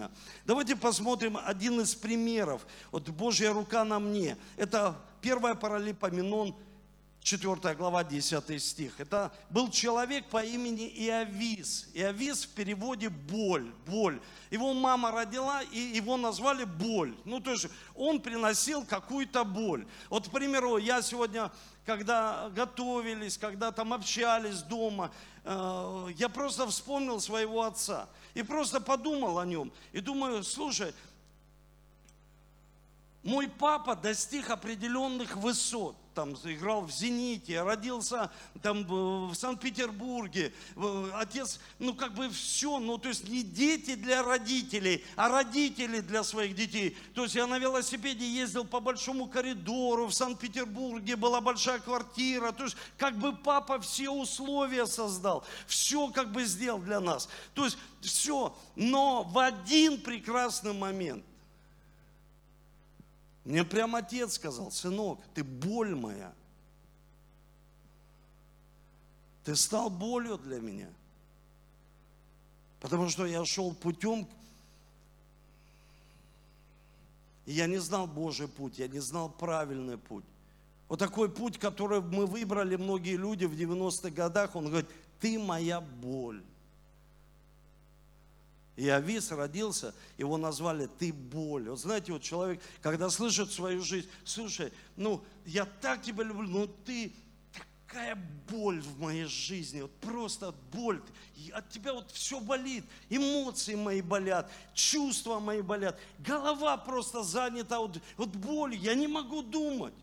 Давайте 0.45 0.77
посмотрим 0.77 1.39
один 1.43 1.81
из 1.81 1.95
примеров. 1.95 2.67
Вот 2.91 3.09
Божья 3.09 3.53
рука 3.53 3.85
на 3.85 3.99
мне. 3.99 4.37
Это 4.57 4.97
первая 5.21 5.55
паралипоменон 5.55 6.55
4 7.25 7.75
глава, 7.75 8.05
10 8.05 8.63
стих. 8.63 9.01
Это 9.01 9.33
был 9.49 9.71
человек 9.71 10.27
по 10.27 10.45
имени 10.45 10.87
Иовис. 10.87 11.89
Иовис 11.95 12.45
в 12.45 12.51
переводе 12.51 13.09
боль, 13.09 13.73
боль. 13.87 14.21
Его 14.51 14.75
мама 14.75 15.11
родила, 15.11 15.63
и 15.63 15.79
его 15.79 16.19
назвали 16.19 16.65
боль. 16.65 17.17
Ну, 17.25 17.41
то 17.41 17.53
есть 17.53 17.69
он 17.95 18.21
приносил 18.21 18.85
какую-то 18.85 19.43
боль. 19.43 19.87
Вот, 20.11 20.29
к 20.29 20.31
примеру, 20.31 20.77
я 20.77 21.01
сегодня, 21.01 21.51
когда 21.87 22.51
готовились, 22.51 23.39
когда 23.39 23.73
там 23.73 23.95
общались 23.95 24.61
дома, 24.61 25.11
э, 25.45 26.09
я 26.19 26.29
просто 26.29 26.67
вспомнил 26.67 27.21
своего 27.21 27.63
отца. 27.63 28.07
И 28.35 28.43
просто 28.43 28.83
подумал 28.83 29.39
о 29.39 29.47
нем. 29.47 29.73
И 29.93 30.01
думаю, 30.01 30.45
слушай, 30.45 30.93
мой 33.23 33.49
папа 33.49 33.97
достиг 33.97 34.51
определенных 34.51 35.37
высот 35.37 35.97
там 36.15 36.35
играл 36.45 36.83
в 36.83 36.91
«Зените», 36.91 37.63
родился 37.63 38.31
там 38.63 38.85
в 38.85 39.35
Санкт-Петербурге, 39.35 40.53
отец, 41.15 41.61
ну 41.79 41.95
как 41.95 42.15
бы 42.15 42.29
все, 42.31 42.79
ну 42.79 42.99
то 42.99 43.09
есть 43.09 43.29
не 43.29 43.43
дети 43.43 43.95
для 43.95 44.23
родителей, 44.23 45.05
а 45.17 45.29
родители 45.29 46.01
для 46.01 46.23
своих 46.23 46.55
детей. 46.55 46.97
То 47.15 47.25
есть 47.25 47.35
я 47.35 47.47
на 47.47 47.59
велосипеде 47.59 48.27
ездил 48.27 48.65
по 48.65 48.81
большому 48.81 49.27
коридору, 49.27 50.07
в 50.07 50.15
Санкт-Петербурге 50.15 51.17
была 51.17 51.41
большая 51.41 51.81
квартира, 51.81 52.53
то 52.53 52.65
есть 52.65 52.77
как 52.97 53.19
бы 53.19 53.35
папа 53.35 53.81
все 53.81 54.11
условия 54.11 54.87
создал, 54.87 55.45
все 55.67 56.09
как 56.09 56.33
бы 56.33 56.45
сделал 56.45 56.79
для 56.79 57.01
нас. 57.01 57.29
То 57.55 57.65
есть 57.65 57.77
все, 58.01 58.57
но 58.77 59.23
в 59.23 59.39
один 59.39 60.01
прекрасный 60.01 60.73
момент 60.73 61.25
мне 63.45 63.65
прям 63.65 63.95
отец 63.95 64.35
сказал, 64.35 64.71
сынок, 64.71 65.21
ты 65.35 65.45
боль 65.45 65.95
моя. 65.95 66.33
Ты 69.45 69.55
стал 69.55 69.91
болью 69.91 70.39
для 70.39 70.61
меня. 70.61 70.89
Потому 72.81 73.09
что 73.09 73.27
я 73.27 73.45
шел 73.45 73.75
путем, 73.75 74.27
и 77.47 77.53
я 77.53 77.67
не 77.67 77.79
знал 77.79 78.07
Божий 78.07 78.49
путь, 78.49 78.79
я 78.79 78.89
не 78.89 79.01
знал 79.01 79.29
правильный 79.29 79.99
путь. 79.99 80.25
Вот 80.89 80.99
такой 80.99 81.31
путь, 81.31 81.59
который 81.59 82.01
мы 82.01 82.27
выбрали 82.27 82.77
многие 82.77 83.17
люди 83.17 83.45
в 83.45 83.53
90-х 83.53 84.11
годах, 84.11 84.57
он 84.57 84.67
говорит, 84.67 84.89
ты 85.21 85.39
моя 85.39 85.81
боль. 85.81 86.43
И 88.77 88.89
Авис 88.89 89.31
родился, 89.31 89.95
его 90.19 90.37
назвали 90.37 90.87
«ты 90.87 91.13
боль». 91.13 91.69
Вот 91.69 91.79
знаете, 91.79 92.13
вот 92.13 92.23
человек, 92.23 92.61
когда 92.83 93.09
слышит 93.09 93.53
свою 93.53 93.83
жизнь, 93.83 94.09
слушай, 94.25 94.73
ну, 94.97 95.23
я 95.47 95.65
так 95.65 96.03
тебя 96.03 96.25
люблю, 96.25 96.49
но 96.49 96.67
ты 96.67 97.13
такая 97.53 98.19
боль 98.51 98.81
в 98.81 98.99
моей 98.99 99.27
жизни, 99.27 99.81
вот 99.81 99.93
просто 100.01 100.53
боль. 100.73 101.01
От 101.53 101.71
тебя 101.71 101.93
вот 101.93 102.11
все 102.11 102.41
болит, 102.41 102.85
эмоции 103.11 103.77
мои 103.77 104.03
болят, 104.03 104.51
чувства 104.75 105.39
мои 105.39 105.63
болят, 105.63 105.97
голова 106.19 106.77
просто 106.77 107.23
занята 107.23 107.79
вот, 107.79 108.01
вот 108.17 108.31
болью, 108.31 108.81
я 108.81 108.95
не 108.97 109.07
могу 109.07 109.43
думать. 109.43 109.95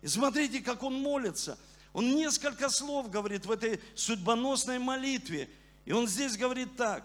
И 0.00 0.06
смотрите, 0.06 0.60
как 0.60 0.82
он 0.82 0.94
молится– 0.94 1.58
он 1.92 2.14
несколько 2.14 2.68
слов 2.68 3.10
говорит 3.10 3.46
в 3.46 3.50
этой 3.50 3.80
судьбоносной 3.94 4.78
молитве. 4.78 5.48
И 5.84 5.92
он 5.92 6.06
здесь 6.06 6.36
говорит 6.36 6.76
так. 6.76 7.04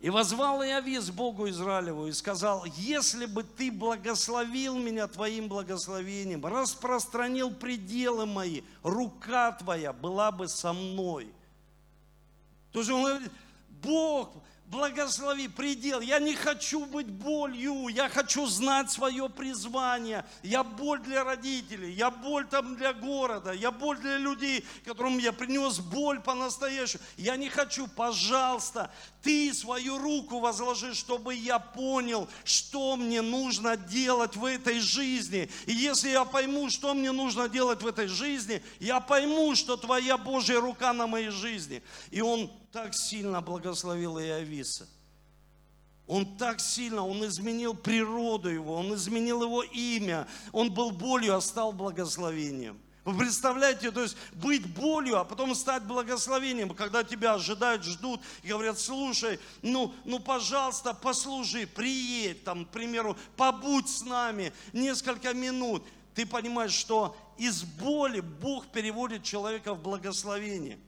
И 0.00 0.10
возвал 0.10 0.62
Иовис 0.62 1.10
Богу 1.10 1.48
Израилеву 1.48 2.06
и 2.06 2.12
сказал, 2.12 2.64
если 2.76 3.26
бы 3.26 3.42
ты 3.42 3.72
благословил 3.72 4.78
меня 4.78 5.08
твоим 5.08 5.48
благословением, 5.48 6.46
распространил 6.46 7.50
пределы 7.50 8.24
мои, 8.24 8.62
рука 8.84 9.52
твоя 9.52 9.92
была 9.92 10.30
бы 10.30 10.46
со 10.46 10.72
мной. 10.72 11.32
То 12.70 12.78
есть 12.78 12.90
он 12.92 13.02
говорит, 13.02 13.32
Бог, 13.82 14.34
благослови, 14.70 15.48
предел. 15.48 16.00
Я 16.00 16.18
не 16.18 16.34
хочу 16.34 16.84
быть 16.84 17.06
болью, 17.06 17.88
я 17.88 18.08
хочу 18.08 18.46
знать 18.46 18.90
свое 18.90 19.28
призвание. 19.28 20.24
Я 20.42 20.62
боль 20.62 21.00
для 21.00 21.24
родителей, 21.24 21.92
я 21.92 22.10
боль 22.10 22.46
там 22.46 22.76
для 22.76 22.92
города, 22.92 23.52
я 23.52 23.70
боль 23.70 23.98
для 23.98 24.18
людей, 24.18 24.64
которым 24.84 25.18
я 25.18 25.32
принес 25.32 25.78
боль 25.78 26.20
по-настоящему. 26.20 27.02
Я 27.16 27.36
не 27.36 27.48
хочу, 27.48 27.86
пожалуйста, 27.88 28.90
ты 29.22 29.52
свою 29.54 29.98
руку 29.98 30.38
возложи, 30.38 30.94
чтобы 30.94 31.34
я 31.34 31.58
понял, 31.58 32.28
что 32.44 32.96
мне 32.96 33.22
нужно 33.22 33.76
делать 33.76 34.36
в 34.36 34.44
этой 34.44 34.80
жизни. 34.80 35.50
И 35.66 35.72
если 35.72 36.10
я 36.10 36.24
пойму, 36.24 36.70
что 36.70 36.94
мне 36.94 37.12
нужно 37.12 37.48
делать 37.48 37.82
в 37.82 37.86
этой 37.86 38.06
жизни, 38.06 38.62
я 38.80 39.00
пойму, 39.00 39.54
что 39.54 39.76
твоя 39.76 40.18
Божья 40.18 40.60
рука 40.60 40.92
на 40.92 41.06
моей 41.06 41.30
жизни. 41.30 41.82
И 42.10 42.20
он 42.20 42.50
так 42.72 42.94
сильно 42.94 43.40
благословил 43.40 44.18
Иовиса. 44.18 44.88
Он 46.06 46.36
так 46.36 46.60
сильно, 46.60 47.06
он 47.06 47.24
изменил 47.26 47.74
природу 47.74 48.48
его, 48.48 48.74
он 48.74 48.94
изменил 48.94 49.42
его 49.42 49.62
имя. 49.62 50.26
Он 50.52 50.72
был 50.72 50.90
болью, 50.90 51.36
а 51.36 51.40
стал 51.40 51.72
благословением. 51.72 52.80
Вы 53.04 53.20
представляете, 53.20 53.90
то 53.90 54.02
есть 54.02 54.16
быть 54.32 54.66
болью, 54.74 55.18
а 55.18 55.24
потом 55.24 55.54
стать 55.54 55.82
благословением, 55.84 56.74
когда 56.74 57.04
тебя 57.04 57.34
ожидают, 57.34 57.82
ждут 57.82 58.20
и 58.42 58.48
говорят, 58.48 58.78
слушай, 58.78 59.38
ну, 59.62 59.94
ну 60.04 60.18
пожалуйста, 60.18 60.92
послужи, 60.92 61.66
приедь, 61.66 62.44
там, 62.44 62.66
к 62.66 62.68
примеру, 62.68 63.16
побудь 63.36 63.88
с 63.88 64.02
нами 64.02 64.52
несколько 64.74 65.32
минут. 65.32 65.84
Ты 66.14 66.26
понимаешь, 66.26 66.72
что 66.72 67.16
из 67.38 67.62
боли 67.62 68.20
Бог 68.20 68.66
переводит 68.68 69.22
человека 69.22 69.72
в 69.74 69.82
благословение. 69.82 70.78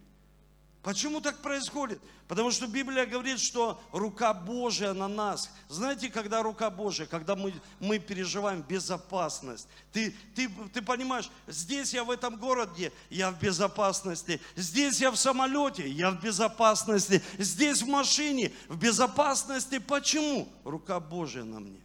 Почему 0.82 1.20
так 1.20 1.42
происходит? 1.42 2.00
Потому 2.26 2.50
что 2.50 2.66
Библия 2.66 3.04
говорит, 3.04 3.38
что 3.38 3.82
рука 3.92 4.32
Божия 4.32 4.94
на 4.94 5.08
нас. 5.08 5.50
Знаете, 5.68 6.08
когда 6.08 6.42
рука 6.42 6.70
Божия? 6.70 7.06
Когда 7.06 7.36
мы, 7.36 7.52
мы 7.80 7.98
переживаем 7.98 8.62
безопасность. 8.62 9.68
Ты, 9.92 10.14
ты, 10.34 10.48
ты 10.72 10.80
понимаешь, 10.80 11.30
здесь 11.46 11.92
я 11.92 12.02
в 12.02 12.10
этом 12.10 12.36
городе, 12.36 12.92
я 13.10 13.30
в 13.30 13.38
безопасности. 13.38 14.40
Здесь 14.56 15.00
я 15.00 15.10
в 15.10 15.16
самолете, 15.16 15.86
я 15.86 16.12
в 16.12 16.22
безопасности. 16.22 17.22
Здесь 17.36 17.82
в 17.82 17.88
машине, 17.88 18.50
в 18.68 18.78
безопасности. 18.78 19.78
Почему? 19.78 20.48
Рука 20.64 20.98
Божия 20.98 21.44
на 21.44 21.60
мне. 21.60 21.80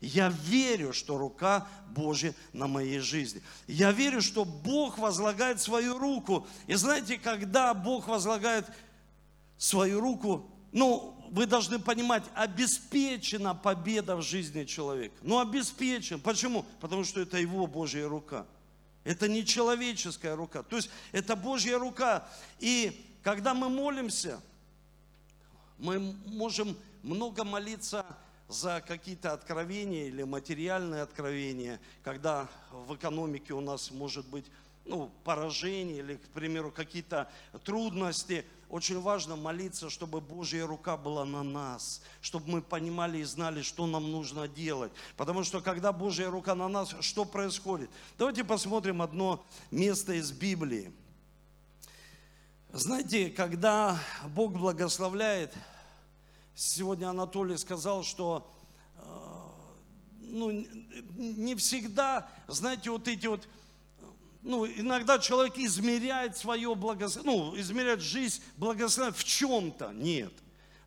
Я 0.00 0.28
верю, 0.28 0.92
что 0.92 1.18
рука 1.18 1.66
Божья 1.90 2.34
на 2.52 2.68
моей 2.68 3.00
жизни. 3.00 3.42
Я 3.66 3.90
верю, 3.90 4.22
что 4.22 4.44
Бог 4.44 4.98
возлагает 4.98 5.60
свою 5.60 5.98
руку. 5.98 6.46
И 6.68 6.74
знаете, 6.74 7.18
когда 7.18 7.74
Бог 7.74 8.06
возлагает 8.06 8.66
свою 9.56 10.00
руку, 10.00 10.48
ну, 10.70 11.16
вы 11.30 11.46
должны 11.46 11.78
понимать, 11.80 12.22
обеспечена 12.34 13.54
победа 13.54 14.16
в 14.16 14.22
жизни 14.22 14.64
человека. 14.64 15.16
Ну, 15.22 15.40
обеспечен. 15.40 16.20
Почему? 16.20 16.64
Потому 16.80 17.04
что 17.04 17.20
это 17.20 17.38
его 17.38 17.66
Божья 17.66 18.06
рука. 18.08 18.46
Это 19.02 19.26
не 19.28 19.44
человеческая 19.44 20.36
рука. 20.36 20.62
То 20.62 20.76
есть 20.76 20.90
это 21.10 21.34
Божья 21.34 21.78
рука. 21.78 22.28
И 22.60 23.04
когда 23.22 23.52
мы 23.52 23.68
молимся, 23.68 24.40
мы 25.78 25.98
можем 26.26 26.76
много 27.02 27.42
молиться 27.42 28.04
за 28.48 28.82
какие-то 28.86 29.32
откровения 29.32 30.06
или 30.06 30.22
материальные 30.22 31.02
откровения, 31.02 31.80
когда 32.02 32.48
в 32.72 32.94
экономике 32.94 33.52
у 33.52 33.60
нас 33.60 33.90
может 33.90 34.26
быть 34.26 34.46
ну, 34.86 35.10
поражение 35.22 35.98
или, 35.98 36.16
к 36.16 36.28
примеру, 36.30 36.70
какие-то 36.70 37.30
трудности, 37.64 38.44
очень 38.70 39.00
важно 39.00 39.36
молиться, 39.36 39.90
чтобы 39.90 40.20
Божья 40.20 40.66
рука 40.66 40.96
была 40.96 41.24
на 41.24 41.42
нас, 41.42 42.02
чтобы 42.22 42.50
мы 42.50 42.62
понимали 42.62 43.18
и 43.18 43.24
знали, 43.24 43.62
что 43.62 43.86
нам 43.86 44.10
нужно 44.10 44.48
делать. 44.48 44.92
Потому 45.16 45.44
что 45.44 45.60
когда 45.60 45.92
Божья 45.92 46.30
рука 46.30 46.54
на 46.54 46.68
нас, 46.68 46.94
что 47.00 47.24
происходит? 47.24 47.90
Давайте 48.18 48.44
посмотрим 48.44 49.02
одно 49.02 49.44
место 49.70 50.14
из 50.14 50.32
Библии. 50.32 50.92
Знаете, 52.72 53.30
когда 53.30 53.98
Бог 54.26 54.52
благословляет, 54.52 55.54
Сегодня 56.60 57.08
Анатолий 57.08 57.56
сказал, 57.56 58.02
что 58.02 58.44
э, 58.96 59.00
ну, 60.22 60.50
не 60.50 61.54
всегда, 61.54 62.28
знаете, 62.48 62.90
вот 62.90 63.06
эти 63.06 63.28
вот, 63.28 63.46
ну, 64.42 64.66
иногда 64.66 65.20
человек 65.20 65.56
измеряет 65.56 66.36
свое 66.36 66.74
благословение, 66.74 67.32
ну, 67.32 67.60
измеряет 67.60 68.00
жизнь 68.00 68.42
благословения 68.56 69.16
в 69.16 69.22
чем-то. 69.22 69.92
Нет. 69.92 70.32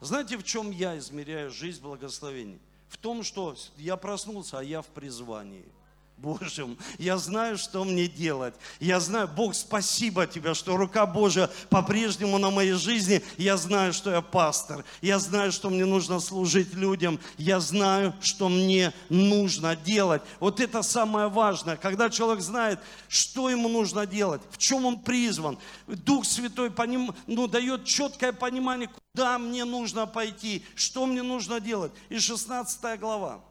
Знаете, 0.01 0.38
в 0.38 0.43
чем 0.43 0.71
я 0.71 0.97
измеряю 0.97 1.49
жизнь 1.51 1.81
благословения? 1.81 2.60
В 2.89 2.97
том, 2.97 3.23
что 3.23 3.55
я 3.77 3.95
проснулся, 3.95 4.60
а 4.60 4.63
я 4.63 4.81
в 4.81 4.88
призвании– 4.88 5.63
Божьим. 6.21 6.77
Я 6.99 7.17
знаю, 7.17 7.57
что 7.57 7.84
мне 7.84 8.07
делать. 8.07 8.53
Я 8.79 8.99
знаю, 8.99 9.27
Бог, 9.27 9.55
спасибо 9.55 10.27
тебе, 10.27 10.53
что 10.53 10.77
рука 10.77 11.05
Божья 11.05 11.49
по-прежнему 11.69 12.38
на 12.38 12.51
моей 12.51 12.73
жизни. 12.73 13.23
Я 13.38 13.57
знаю, 13.57 13.91
что 13.91 14.12
я 14.12 14.21
пастор. 14.21 14.86
Я 15.01 15.17
знаю, 15.19 15.51
что 15.51 15.69
мне 15.69 15.86
нужно 15.86 16.19
служить 16.19 16.73
людям. 16.73 17.19
Я 17.38 17.60
знаю, 17.60 18.13
что 18.21 18.49
мне 18.49 18.93
нужно 19.10 19.75
делать. 19.75 20.21
Вот 20.39 20.60
это 20.60 20.84
самое 20.84 21.27
важное. 21.27 21.75
Когда 21.75 22.10
человек 22.10 22.43
знает, 22.43 22.79
что 23.07 23.49
ему 23.49 23.67
нужно 23.67 24.05
делать, 24.05 24.41
в 24.51 24.57
чем 24.57 24.86
он 24.86 24.99
призван. 24.99 25.57
Дух 25.88 26.25
Святой 26.25 26.69
поним, 26.69 27.15
ну, 27.25 27.47
дает 27.47 27.86
четкое 27.86 28.31
понимание, 28.31 28.89
куда 29.13 29.39
мне 29.39 29.65
нужно 29.65 30.05
пойти, 30.05 30.63
что 30.75 31.07
мне 31.07 31.23
нужно 31.23 31.60
делать. 31.60 31.91
И 32.10 32.19
16 32.19 32.99
глава. 32.99 33.41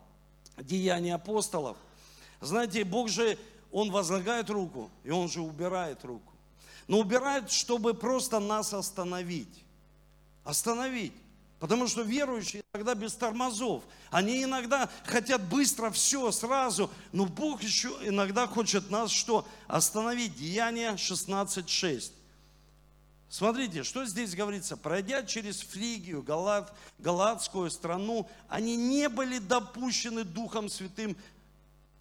Деяния 0.57 1.15
апостолов– 1.17 1.77
знаете, 2.41 2.85
Бог 2.85 3.09
же, 3.09 3.39
Он 3.71 3.91
возлагает 3.91 4.51
руку, 4.51 4.91
и 5.05 5.11
Он 5.11 5.29
же 5.29 5.41
убирает 5.41 6.05
руку. 6.05 6.33
Но 6.89 6.99
убирает, 6.99 7.51
чтобы 7.51 7.95
просто 7.95 8.41
нас 8.41 8.75
остановить. 8.75 9.65
Остановить. 10.45 11.13
Потому 11.61 11.87
что 11.87 12.01
верующие 12.01 12.63
иногда 12.73 12.95
без 12.95 13.15
тормозов. 13.15 13.85
Они 14.11 14.43
иногда 14.43 14.89
хотят 15.05 15.43
быстро 15.43 15.91
все, 15.91 16.33
сразу. 16.33 16.91
Но 17.13 17.27
Бог 17.27 17.63
еще 17.63 17.91
иногда 18.03 18.47
хочет 18.47 18.91
нас 18.91 19.11
что? 19.11 19.47
Остановить. 19.69 20.35
Деяние 20.37 20.93
16.6. 20.93 22.13
Смотрите, 23.29 23.85
что 23.85 24.07
здесь 24.07 24.35
говорится. 24.35 24.77
Пройдя 24.79 25.23
через 25.23 25.61
Фригию, 25.61 26.23
Галат, 26.23 26.75
Галатскую 26.99 27.71
страну, 27.71 28.29
они 28.49 28.75
не 28.75 29.11
были 29.11 29.39
допущены 29.39 30.25
Духом 30.25 30.71
Святым 30.71 31.15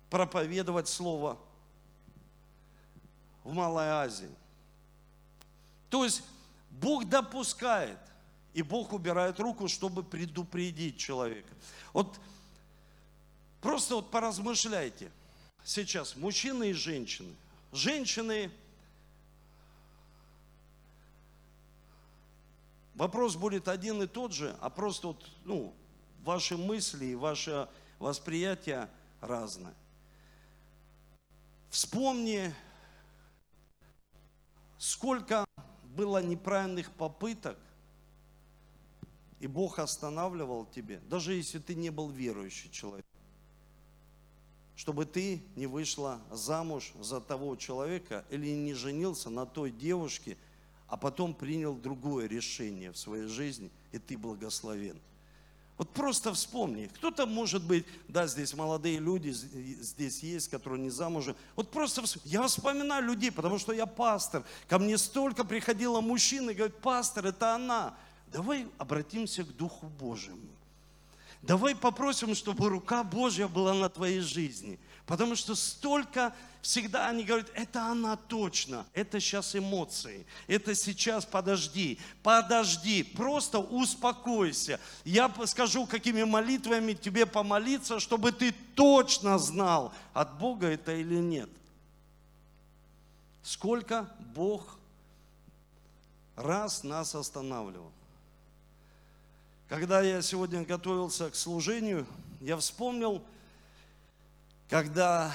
проповедовать 0.09 0.87
Слово 0.87 1.37
в 3.43 3.53
Малой 3.53 3.87
Азии. 3.87 4.29
То 5.89 6.03
есть 6.03 6.23
Бог 6.69 7.07
допускает, 7.07 7.99
и 8.53 8.61
Бог 8.61 8.93
убирает 8.93 9.39
руку, 9.39 9.67
чтобы 9.67 10.03
предупредить 10.03 10.97
человека. 10.97 11.53
Вот 11.93 12.19
просто 13.61 13.95
вот 13.95 14.11
поразмышляйте 14.11 15.11
сейчас, 15.63 16.15
мужчины 16.15 16.71
и 16.71 16.73
женщины. 16.73 17.33
Женщины, 17.71 18.51
вопрос 22.95 23.35
будет 23.35 23.67
один 23.67 24.01
и 24.01 24.07
тот 24.07 24.33
же, 24.33 24.55
а 24.59 24.69
просто 24.69 25.07
вот, 25.07 25.29
ну, 25.45 25.73
ваши 26.23 26.57
мысли 26.57 27.05
и 27.05 27.15
ваше 27.15 27.69
восприятие 27.99 28.89
разное. 29.21 29.73
Вспомни, 31.69 32.53
сколько 34.79 35.45
было 35.95 36.23
неправильных 36.23 36.91
попыток, 36.91 37.57
и 39.39 39.47
Бог 39.47 39.79
останавливал 39.79 40.65
тебе, 40.65 40.99
даже 41.09 41.33
если 41.33 41.59
ты 41.59 41.75
не 41.75 41.91
был 41.91 42.09
верующий 42.09 42.71
человек, 42.71 43.05
чтобы 44.75 45.05
ты 45.05 45.43
не 45.55 45.67
вышла 45.67 46.21
замуж 46.31 46.91
за 46.99 47.21
того 47.21 47.55
человека 47.55 48.25
или 48.29 48.49
не 48.49 48.73
женился 48.73 49.29
на 49.29 49.45
той 49.45 49.71
девушке, 49.71 50.37
а 50.87 50.97
потом 50.97 51.35
принял 51.35 51.75
другое 51.75 52.27
решение 52.27 52.91
в 52.91 52.97
своей 52.97 53.27
жизни, 53.27 53.69
и 53.91 53.99
ты 53.99 54.17
благословен. 54.17 54.99
Вот 55.79 55.89
просто 55.91 56.33
вспомни. 56.33 56.87
Кто-то, 56.95 57.25
может 57.25 57.63
быть, 57.63 57.85
да, 58.09 58.27
здесь 58.27 58.53
молодые 58.53 58.99
люди, 58.99 59.29
здесь 59.29 60.21
есть, 60.21 60.49
которые 60.49 60.81
не 60.81 60.89
замужем. 60.89 61.37
Вот 61.55 61.71
просто 61.71 62.01
вспомни. 62.01 62.33
я 62.33 62.45
вспоминаю 62.47 63.01
людей, 63.05 63.31
потому 63.31 63.57
что 63.57 63.71
я 63.71 63.85
пастор. 63.85 64.43
Ко 64.67 64.77
мне 64.77 64.97
столько 64.97 65.45
приходило 65.45 66.01
мужчин 66.01 66.49
и 66.49 66.53
говорит, 66.53 66.75
пастор, 66.79 67.27
это 67.27 67.55
она. 67.55 67.95
Давай 68.27 68.67
обратимся 68.77 69.45
к 69.45 69.55
Духу 69.55 69.85
Божьему. 69.87 70.49
Давай 71.41 71.73
попросим, 71.77 72.35
чтобы 72.35 72.67
рука 72.67 73.05
Божья 73.05 73.47
была 73.47 73.73
на 73.73 73.87
твоей 73.87 74.19
жизни. 74.19 74.77
Потому 75.05 75.37
что 75.37 75.55
столько 75.55 76.35
всегда 76.61 77.07
они 77.07 77.23
говорят, 77.23 77.49
это 77.53 77.83
она 77.85 78.15
точно, 78.15 78.85
это 78.93 79.19
сейчас 79.19 79.55
эмоции, 79.55 80.25
это 80.47 80.75
сейчас 80.75 81.25
подожди, 81.25 81.99
подожди, 82.21 83.03
просто 83.03 83.59
успокойся. 83.59 84.79
Я 85.05 85.33
скажу, 85.45 85.85
какими 85.85 86.23
молитвами 86.23 86.93
тебе 86.93 87.25
помолиться, 87.25 87.99
чтобы 87.99 88.31
ты 88.31 88.53
точно 88.75 89.39
знал, 89.39 89.93
от 90.13 90.37
Бога 90.37 90.67
это 90.67 90.93
или 90.95 91.15
нет. 91.15 91.49
Сколько 93.41 94.09
Бог 94.35 94.77
раз 96.35 96.83
нас 96.83 97.15
останавливал. 97.15 97.91
Когда 99.67 100.01
я 100.01 100.21
сегодня 100.21 100.63
готовился 100.65 101.29
к 101.29 101.35
служению, 101.35 102.07
я 102.41 102.57
вспомнил, 102.57 103.23
когда 104.67 105.33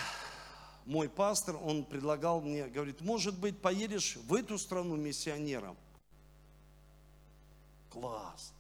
мой 0.87 1.09
пастор, 1.09 1.57
он 1.57 1.85
предлагал 1.85 2.41
мне, 2.41 2.67
говорит, 2.67 3.01
может 3.01 3.39
быть, 3.39 3.59
поедешь 3.59 4.17
в 4.17 4.35
эту 4.35 4.59
страну 4.59 4.97
миссионером? 4.97 5.77
Класс. 7.91 8.53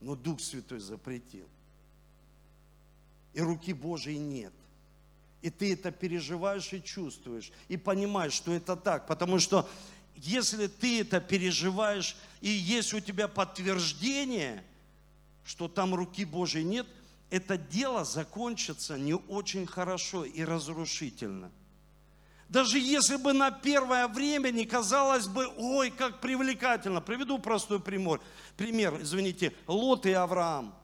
Но 0.00 0.14
Дух 0.14 0.40
Святой 0.40 0.78
запретил. 0.78 1.48
И 3.32 3.40
руки 3.40 3.72
Божьей 3.72 4.18
нет. 4.18 4.52
И 5.42 5.50
ты 5.50 5.72
это 5.72 5.90
переживаешь 5.90 6.72
и 6.72 6.82
чувствуешь, 6.82 7.52
и 7.68 7.76
понимаешь, 7.76 8.32
что 8.32 8.52
это 8.52 8.76
так. 8.76 9.06
Потому 9.06 9.38
что 9.38 9.68
если 10.16 10.68
ты 10.68 11.00
это 11.00 11.20
переживаешь, 11.20 12.16
и 12.40 12.48
есть 12.48 12.94
у 12.94 13.00
тебя 13.00 13.28
подтверждение, 13.28 14.64
что 15.44 15.68
там 15.68 15.94
руки 15.94 16.24
Божьей 16.24 16.64
нет, 16.64 16.86
это 17.30 17.56
дело 17.56 18.04
закончится 18.04 18.98
не 18.98 19.14
очень 19.14 19.66
хорошо 19.66 20.24
и 20.24 20.44
разрушительно. 20.44 21.50
Даже 22.48 22.78
если 22.78 23.16
бы 23.16 23.32
на 23.32 23.50
первое 23.50 24.06
время 24.06 24.50
не 24.50 24.66
казалось 24.66 25.26
бы, 25.26 25.48
ой, 25.56 25.90
как 25.90 26.20
привлекательно. 26.20 27.00
Приведу 27.00 27.38
простой 27.38 27.80
пример. 27.80 28.20
Пример, 28.56 28.98
извините, 29.00 29.54
Лот 29.66 30.06
и 30.06 30.12
Авраам– 30.12 30.74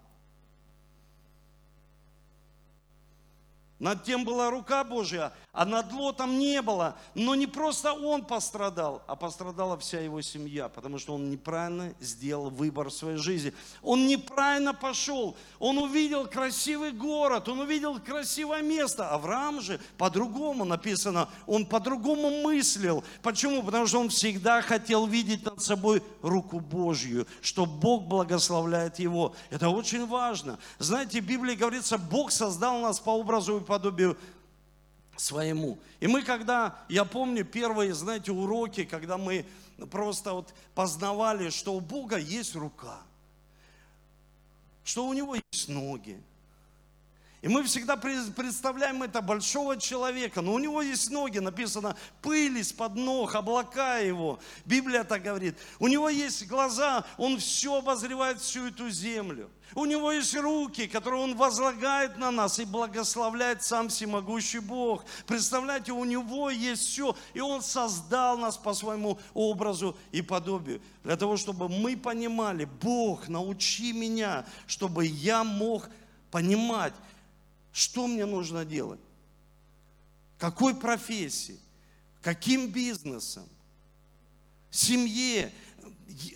Над 3.80 4.04
тем 4.04 4.26
была 4.26 4.50
рука 4.50 4.84
Божья, 4.84 5.32
а 5.52 5.64
над 5.64 5.90
Лотом 5.92 6.38
не 6.38 6.60
было. 6.60 6.96
Но 7.14 7.34
не 7.34 7.46
просто 7.46 7.94
он 7.94 8.26
пострадал, 8.26 9.02
а 9.06 9.16
пострадала 9.16 9.78
вся 9.78 10.00
его 10.00 10.20
семья, 10.20 10.68
потому 10.68 10.98
что 10.98 11.14
он 11.14 11.30
неправильно 11.30 11.94
сделал 11.98 12.50
выбор 12.50 12.90
в 12.90 12.92
своей 12.92 13.16
жизни. 13.16 13.54
Он 13.82 14.06
неправильно 14.06 14.74
пошел. 14.74 15.34
Он 15.58 15.78
увидел 15.78 16.26
красивый 16.26 16.92
город, 16.92 17.48
он 17.48 17.60
увидел 17.60 17.98
красивое 17.98 18.60
место. 18.60 19.08
Авраам 19.08 19.62
же 19.62 19.80
по-другому 19.96 20.66
написано, 20.66 21.30
он 21.46 21.64
по-другому 21.64 22.42
мыслил. 22.42 23.02
Почему? 23.22 23.62
Потому 23.62 23.86
что 23.86 24.00
он 24.00 24.10
всегда 24.10 24.60
хотел 24.60 25.06
видеть 25.06 25.46
над 25.46 25.62
собой 25.62 26.02
руку 26.20 26.60
Божью, 26.60 27.26
что 27.40 27.64
Бог 27.64 28.02
благословляет 28.02 28.98
его. 28.98 29.34
Это 29.48 29.70
очень 29.70 30.06
важно. 30.06 30.58
Знаете, 30.78 31.22
в 31.22 31.26
Библии 31.26 31.54
говорится, 31.54 31.96
Бог 31.96 32.30
создал 32.30 32.78
нас 32.80 33.00
по 33.00 33.10
образу 33.10 33.56
и 33.56 33.69
подобию 33.70 34.18
своему. 35.16 35.78
И 36.00 36.08
мы 36.08 36.22
когда, 36.22 36.76
я 36.88 37.04
помню 37.04 37.44
первые, 37.44 37.94
знаете, 37.94 38.32
уроки, 38.32 38.84
когда 38.84 39.16
мы 39.16 39.46
просто 39.92 40.32
вот 40.32 40.52
познавали, 40.74 41.50
что 41.50 41.74
у 41.74 41.80
Бога 41.80 42.16
есть 42.16 42.56
рука, 42.56 42.98
что 44.82 45.06
у 45.06 45.12
Него 45.12 45.36
есть 45.36 45.68
ноги, 45.68 46.20
и 47.42 47.48
мы 47.48 47.62
всегда 47.62 47.96
представляем 47.96 49.02
это 49.02 49.22
большого 49.22 49.78
человека, 49.78 50.42
но 50.42 50.52
у 50.52 50.58
него 50.58 50.82
есть 50.82 51.10
ноги, 51.10 51.38
написано 51.38 51.96
пыль 52.20 52.58
из-под 52.58 52.96
ног, 52.96 53.34
облака 53.34 53.96
его. 53.96 54.38
Библия 54.66 55.04
так 55.04 55.22
говорит. 55.22 55.56
У 55.78 55.88
него 55.88 56.10
есть 56.10 56.46
глаза, 56.46 57.04
он 57.16 57.38
все 57.38 57.78
обозревает 57.78 58.40
всю 58.40 58.66
эту 58.66 58.90
землю. 58.90 59.50
У 59.74 59.86
него 59.86 60.12
есть 60.12 60.36
руки, 60.36 60.86
которые 60.86 61.22
он 61.22 61.34
возлагает 61.34 62.18
на 62.18 62.30
нас 62.30 62.58
и 62.58 62.66
благословляет 62.66 63.62
сам 63.62 63.88
всемогущий 63.88 64.58
Бог. 64.58 65.06
Представляете, 65.26 65.92
у 65.92 66.04
него 66.04 66.50
есть 66.50 66.88
все, 66.88 67.16
и 67.32 67.40
он 67.40 67.62
создал 67.62 68.36
нас 68.36 68.58
по 68.58 68.74
своему 68.74 69.18
образу 69.32 69.96
и 70.12 70.20
подобию. 70.20 70.82
Для 71.04 71.16
того, 71.16 71.38
чтобы 71.38 71.70
мы 71.70 71.96
понимали, 71.96 72.66
Бог, 72.66 73.28
научи 73.28 73.94
меня, 73.94 74.44
чтобы 74.66 75.06
я 75.06 75.42
мог 75.42 75.88
понимать, 76.30 76.92
что 77.72 78.06
мне 78.06 78.26
нужно 78.26 78.64
делать? 78.64 79.00
Какой 80.38 80.74
профессии? 80.74 81.58
Каким 82.22 82.70
бизнесом? 82.70 83.48
Семье? 84.70 85.52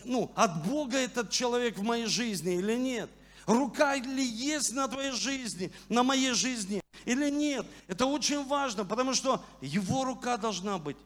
Ну, 0.04 0.30
от 0.34 0.66
Бога 0.66 0.96
этот 0.96 1.30
человек 1.30 1.78
в 1.78 1.82
моей 1.82 2.06
жизни 2.06 2.54
или 2.54 2.76
нет? 2.76 3.10
Рука 3.46 3.96
ли 3.96 4.24
есть 4.24 4.72
на 4.72 4.88
твоей 4.88 5.12
жизни, 5.12 5.70
на 5.88 6.02
моей 6.02 6.32
жизни 6.32 6.80
или 7.04 7.30
нет? 7.30 7.66
Это 7.88 8.06
очень 8.06 8.44
важно, 8.46 8.84
потому 8.84 9.14
что 9.14 9.44
его 9.60 10.04
рука 10.04 10.36
должна 10.36 10.78
быть 10.78 10.96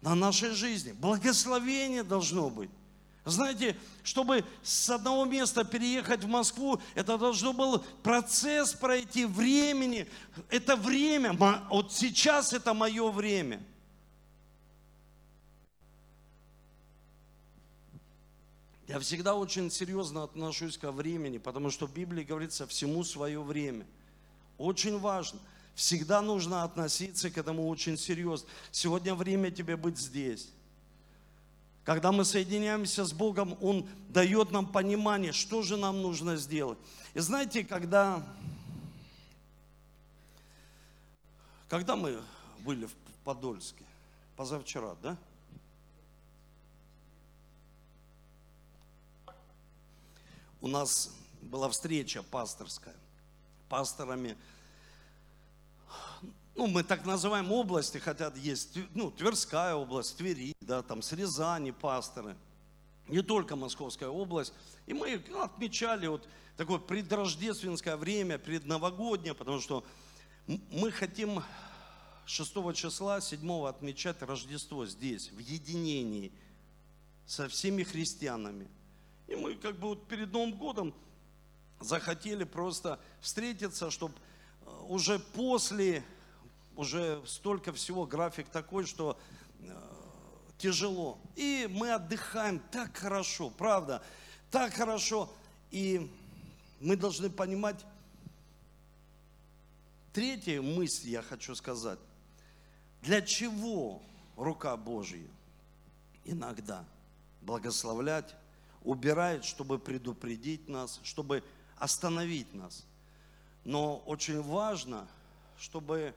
на 0.00 0.14
нашей 0.14 0.50
жизни. 0.50 0.92
Благословение 0.92 2.02
должно 2.02 2.50
быть. 2.50 2.70
Знаете, 3.24 3.74
чтобы 4.02 4.44
с 4.62 4.90
одного 4.90 5.24
места 5.24 5.64
переехать 5.64 6.22
в 6.24 6.28
Москву, 6.28 6.80
это 6.94 7.16
должно 7.16 7.54
был 7.54 7.78
процесс 8.02 8.74
пройти 8.74 9.24
времени. 9.24 10.06
Это 10.50 10.76
время, 10.76 11.32
вот 11.70 11.92
сейчас 11.92 12.52
это 12.52 12.74
мое 12.74 13.10
время. 13.10 13.62
Я 18.86 19.00
всегда 19.00 19.34
очень 19.34 19.70
серьезно 19.70 20.24
отношусь 20.24 20.76
ко 20.76 20.92
времени, 20.92 21.38
потому 21.38 21.70
что 21.70 21.86
в 21.86 21.94
Библии 21.94 22.22
говорится 22.22 22.66
всему 22.66 23.02
свое 23.04 23.42
время. 23.42 23.86
Очень 24.58 24.98
важно. 24.98 25.40
Всегда 25.74 26.20
нужно 26.20 26.62
относиться 26.62 27.30
к 27.30 27.38
этому 27.38 27.66
очень 27.68 27.96
серьезно. 27.96 28.46
Сегодня 28.70 29.14
время 29.14 29.50
тебе 29.50 29.76
быть 29.76 29.98
здесь. 29.98 30.50
Когда 31.84 32.12
мы 32.12 32.24
соединяемся 32.24 33.04
с 33.04 33.12
Богом, 33.12 33.58
Он 33.60 33.86
дает 34.08 34.50
нам 34.50 34.66
понимание, 34.66 35.32
что 35.32 35.62
же 35.62 35.76
нам 35.76 36.00
нужно 36.00 36.36
сделать. 36.36 36.78
И 37.12 37.20
знаете, 37.20 37.62
когда, 37.62 38.26
когда 41.68 41.94
мы 41.94 42.22
были 42.60 42.86
в 42.86 42.94
Подольске, 43.22 43.84
позавчера, 44.34 44.96
да? 45.02 45.16
У 50.62 50.68
нас 50.68 51.14
была 51.42 51.68
встреча 51.68 52.22
пасторская, 52.22 52.96
пасторами 53.68 54.38
ну, 56.54 56.66
мы 56.68 56.84
так 56.84 57.04
называем 57.04 57.50
области, 57.50 57.98
хотя 57.98 58.32
есть, 58.36 58.78
ну, 58.94 59.10
Тверская 59.10 59.74
область, 59.74 60.16
Твери, 60.16 60.54
да, 60.60 60.82
там, 60.82 61.02
с 61.02 61.12
Рязани 61.12 61.72
пасторы, 61.72 62.36
не 63.08 63.22
только 63.22 63.56
Московская 63.56 64.08
область. 64.08 64.52
И 64.86 64.94
мы 64.94 65.22
ну, 65.28 65.42
отмечали 65.42 66.06
вот 66.06 66.28
такое 66.56 66.78
предрождественское 66.78 67.96
время, 67.96 68.38
предновогоднее, 68.38 69.34
потому 69.34 69.60
что 69.60 69.84
мы 70.46 70.92
хотим 70.92 71.42
6 72.26 72.74
числа, 72.74 73.20
7 73.20 73.66
отмечать 73.66 74.22
Рождество 74.22 74.86
здесь, 74.86 75.30
в 75.30 75.38
единении 75.38 76.32
со 77.26 77.48
всеми 77.48 77.82
христианами. 77.82 78.68
И 79.26 79.34
мы 79.34 79.54
как 79.54 79.78
бы 79.78 79.88
вот 79.88 80.06
перед 80.06 80.32
Новым 80.32 80.56
годом 80.56 80.94
захотели 81.80 82.44
просто 82.44 83.00
встретиться, 83.20 83.90
чтобы 83.90 84.14
э, 84.60 84.70
уже 84.88 85.18
после 85.18 86.04
уже 86.76 87.22
столько 87.26 87.72
всего, 87.72 88.06
график 88.06 88.48
такой, 88.48 88.86
что 88.86 89.18
э, 89.60 89.66
тяжело. 90.58 91.18
И 91.36 91.68
мы 91.70 91.92
отдыхаем 91.92 92.60
так 92.70 92.96
хорошо, 92.96 93.50
правда, 93.50 94.02
так 94.50 94.74
хорошо. 94.74 95.32
И 95.70 96.10
мы 96.80 96.96
должны 96.96 97.30
понимать, 97.30 97.84
третья 100.12 100.60
мысль 100.60 101.10
я 101.10 101.22
хочу 101.22 101.54
сказать. 101.54 101.98
Для 103.02 103.20
чего 103.20 104.02
рука 104.36 104.76
Божья 104.76 105.26
иногда 106.24 106.84
благословлять, 107.42 108.34
убирает, 108.82 109.44
чтобы 109.44 109.78
предупредить 109.78 110.68
нас, 110.68 111.00
чтобы 111.02 111.42
остановить 111.76 112.52
нас. 112.54 112.84
Но 113.64 113.98
очень 113.98 114.42
важно, 114.42 115.06
чтобы 115.58 116.14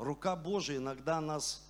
рука 0.00 0.34
Божия 0.36 0.78
иногда 0.78 1.20
нас... 1.20 1.62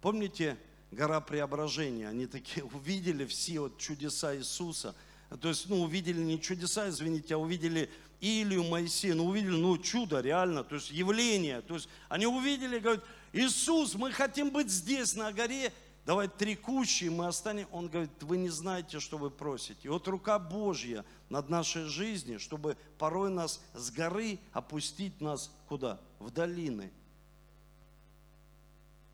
Помните 0.00 0.56
гора 0.90 1.20
преображения? 1.20 2.08
Они 2.08 2.26
такие 2.26 2.64
увидели 2.74 3.24
все 3.26 3.60
вот 3.60 3.78
чудеса 3.78 4.36
Иисуса. 4.36 4.94
То 5.40 5.48
есть, 5.48 5.68
ну, 5.68 5.82
увидели 5.82 6.20
не 6.20 6.40
чудеса, 6.40 6.88
извините, 6.88 7.34
а 7.34 7.38
увидели 7.38 7.88
Илью, 8.20 8.64
Моисея, 8.64 9.14
ну 9.14 9.26
увидели, 9.26 9.56
ну 9.56 9.78
чудо 9.78 10.20
реально, 10.20 10.64
то 10.64 10.74
есть 10.74 10.90
явление. 10.90 11.62
То 11.62 11.74
есть 11.74 11.88
они 12.08 12.26
увидели, 12.26 12.78
говорят, 12.78 13.04
Иисус, 13.32 13.94
мы 13.94 14.12
хотим 14.12 14.50
быть 14.50 14.70
здесь, 14.70 15.14
на 15.14 15.32
горе, 15.32 15.72
давай 16.04 16.28
три 16.28 16.56
кущи, 16.56 17.04
мы 17.04 17.26
останем. 17.26 17.66
Он 17.72 17.88
говорит, 17.88 18.10
вы 18.22 18.36
не 18.36 18.48
знаете, 18.48 19.00
что 19.00 19.18
вы 19.18 19.30
просите. 19.30 19.80
И 19.82 19.88
вот 19.88 20.06
рука 20.08 20.38
Божья 20.38 21.04
над 21.28 21.48
нашей 21.48 21.84
жизнью, 21.84 22.40
чтобы 22.40 22.76
порой 22.98 23.30
нас 23.30 23.60
с 23.74 23.90
горы 23.90 24.38
опустить 24.52 25.20
нас 25.20 25.52
куда? 25.68 26.00
В 26.18 26.30
долины. 26.30 26.90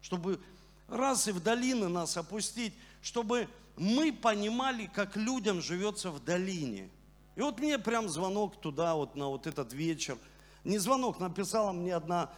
Чтобы 0.00 0.40
раз 0.88 1.28
и 1.28 1.32
в 1.32 1.42
долины 1.42 1.88
нас 1.88 2.16
опустить, 2.16 2.74
чтобы 3.02 3.48
мы 3.76 4.12
понимали, 4.12 4.86
как 4.86 5.16
людям 5.16 5.60
живется 5.60 6.10
в 6.10 6.24
долине. 6.24 6.90
И 7.34 7.40
вот 7.40 7.60
мне 7.60 7.78
прям 7.78 8.08
звонок 8.08 8.60
туда, 8.60 8.94
вот 8.94 9.14
на 9.14 9.28
вот 9.28 9.46
этот 9.46 9.72
вечер. 9.72 10.16
Не 10.64 10.78
звонок, 10.78 11.20
написала 11.20 11.72
мне 11.72 11.94
одна 11.94 12.30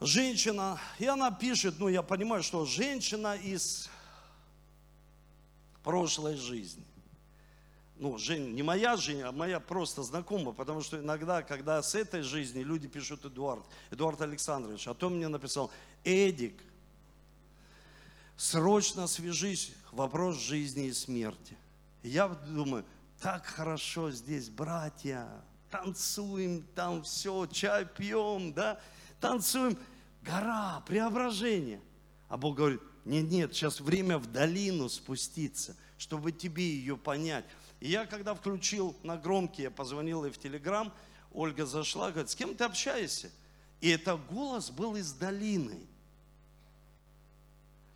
женщина, 0.00 0.78
и 0.98 1.06
она 1.06 1.30
пишет, 1.30 1.78
ну 1.78 1.88
я 1.88 2.02
понимаю, 2.02 2.42
что 2.42 2.64
женщина 2.64 3.36
из 3.36 3.88
прошлой 5.82 6.36
жизни. 6.36 6.84
Ну, 7.98 8.18
Жень, 8.18 8.54
не 8.54 8.62
моя 8.62 8.96
жизнь, 8.96 9.22
а 9.22 9.32
моя 9.32 9.58
просто 9.58 10.02
знакомая, 10.02 10.52
потому 10.52 10.82
что 10.82 10.98
иногда, 10.98 11.42
когда 11.42 11.82
с 11.82 11.94
этой 11.94 12.20
жизни 12.20 12.62
люди 12.62 12.88
пишут 12.88 13.24
Эдуард, 13.24 13.64
Эдуард 13.90 14.20
Александрович, 14.20 14.86
а 14.86 14.92
то 14.92 15.08
мне 15.08 15.28
написал, 15.28 15.70
Эдик, 16.04 16.60
срочно 18.36 19.06
свяжись, 19.06 19.72
вопрос 19.92 20.36
жизни 20.36 20.88
и 20.88 20.92
смерти. 20.92 21.56
Я 22.02 22.28
думаю, 22.28 22.84
так 23.20 23.46
хорошо 23.46 24.10
здесь, 24.10 24.50
братья, 24.50 25.26
танцуем, 25.70 26.66
там 26.74 27.02
все, 27.02 27.46
чай 27.46 27.86
пьем, 27.86 28.52
да, 28.52 28.78
танцуем. 29.20 29.78
Гора, 30.22 30.82
преображение. 30.86 31.80
А 32.28 32.36
Бог 32.36 32.56
говорит, 32.56 32.80
нет, 33.04 33.30
нет, 33.30 33.54
сейчас 33.54 33.80
время 33.80 34.18
в 34.18 34.26
долину 34.26 34.88
спуститься, 34.88 35.76
чтобы 35.98 36.32
тебе 36.32 36.68
ее 36.68 36.96
понять. 36.96 37.44
И 37.80 37.88
я 37.88 38.06
когда 38.06 38.34
включил 38.34 38.96
на 39.02 39.16
громкий, 39.16 39.62
я 39.62 39.70
позвонил 39.70 40.24
ей 40.24 40.32
в 40.32 40.38
Телеграм, 40.38 40.92
Ольга 41.32 41.66
зашла, 41.66 42.10
говорит, 42.10 42.30
с 42.30 42.34
кем 42.34 42.56
ты 42.56 42.64
общаешься? 42.64 43.30
И 43.80 43.90
это 43.90 44.16
голос 44.16 44.70
был 44.70 44.96
из 44.96 45.12
долины. 45.12 45.86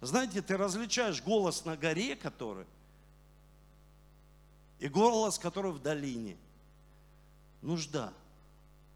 Знаете, 0.01 0.43
ты 0.43 0.57
различаешь 0.57 1.23
голос 1.23 1.65
на 1.65 1.77
горе, 1.77 2.17
который, 2.17 2.67
и 4.79 4.89
голос, 4.89 5.39
который 5.39 5.73
в 5.73 5.81
долине. 5.81 6.37
Нужда. 7.61 8.13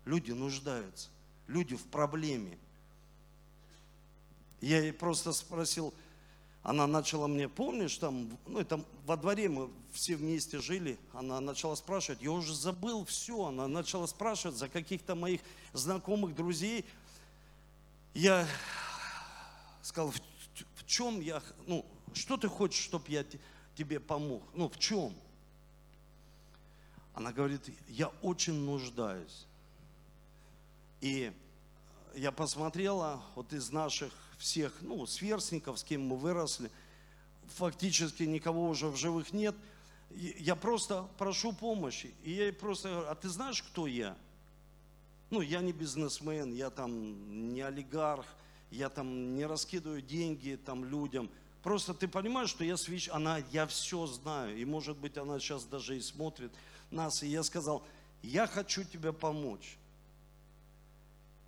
Люди 0.04 0.32
нуждаются. 0.32 1.08
Люди 1.46 1.76
в 1.76 1.84
проблеме. 1.84 2.58
Я 4.60 4.80
ей 4.80 4.92
просто 4.92 5.32
спросил, 5.32 5.92
она 6.62 6.86
начала 6.86 7.26
мне, 7.26 7.46
помнишь, 7.46 7.98
там, 7.98 8.38
ну, 8.46 8.64
там 8.64 8.86
во 9.04 9.18
дворе 9.18 9.50
мы 9.50 9.70
все 9.92 10.16
вместе 10.16 10.58
жили, 10.58 10.98
она 11.12 11.38
начала 11.40 11.74
спрашивать, 11.76 12.22
я 12.22 12.32
уже 12.32 12.54
забыл 12.54 13.04
все, 13.04 13.44
она 13.44 13.68
начала 13.68 14.06
спрашивать 14.06 14.56
за 14.56 14.70
каких-то 14.70 15.14
моих 15.14 15.42
знакомых 15.74 16.34
друзей. 16.34 16.86
Я 18.14 18.48
сказал, 19.82 20.10
в, 20.10 20.16
в 20.76 20.86
чем 20.86 21.20
я, 21.20 21.42
ну, 21.66 21.84
что 22.14 22.38
ты 22.38 22.48
хочешь, 22.48 22.82
чтобы 22.82 23.04
я 23.08 23.26
тебе 23.76 24.00
помог? 24.00 24.42
Ну, 24.54 24.70
в 24.70 24.78
чем? 24.78 25.14
Она 27.12 27.32
говорит, 27.32 27.60
я 27.88 28.08
очень 28.22 28.54
нуждаюсь. 28.54 29.44
И 31.04 31.30
я 32.14 32.32
посмотрела, 32.32 33.22
вот 33.34 33.52
из 33.52 33.70
наших 33.70 34.10
всех, 34.38 34.72
ну, 34.80 35.04
сверстников, 35.04 35.78
с 35.78 35.84
кем 35.84 36.06
мы 36.06 36.16
выросли, 36.16 36.70
фактически 37.56 38.22
никого 38.22 38.70
уже 38.70 38.88
в 38.88 38.96
живых 38.96 39.34
нет. 39.34 39.54
Я 40.10 40.56
просто 40.56 41.06
прошу 41.18 41.52
помощи. 41.52 42.14
И 42.22 42.30
я 42.30 42.50
просто 42.54 42.88
говорю, 42.88 43.08
а 43.10 43.14
ты 43.16 43.28
знаешь, 43.28 43.62
кто 43.62 43.86
я? 43.86 44.16
Ну, 45.28 45.42
я 45.42 45.60
не 45.60 45.74
бизнесмен, 45.74 46.54
я 46.54 46.70
там 46.70 47.52
не 47.52 47.60
олигарх, 47.60 48.24
я 48.70 48.88
там 48.88 49.34
не 49.34 49.44
раскидываю 49.44 50.00
деньги 50.00 50.58
там 50.64 50.86
людям. 50.86 51.28
Просто 51.62 51.92
ты 51.92 52.08
понимаешь, 52.08 52.48
что 52.48 52.64
я 52.64 52.78
свящ... 52.78 53.10
Она, 53.10 53.42
я 53.52 53.66
все 53.66 54.06
знаю. 54.06 54.56
И 54.56 54.64
может 54.64 54.96
быть 54.96 55.18
она 55.18 55.38
сейчас 55.38 55.66
даже 55.66 55.98
и 55.98 56.00
смотрит 56.00 56.52
нас. 56.90 57.22
И 57.22 57.28
я 57.28 57.42
сказал, 57.42 57.86
я 58.22 58.46
хочу 58.46 58.84
тебе 58.84 59.12
помочь. 59.12 59.76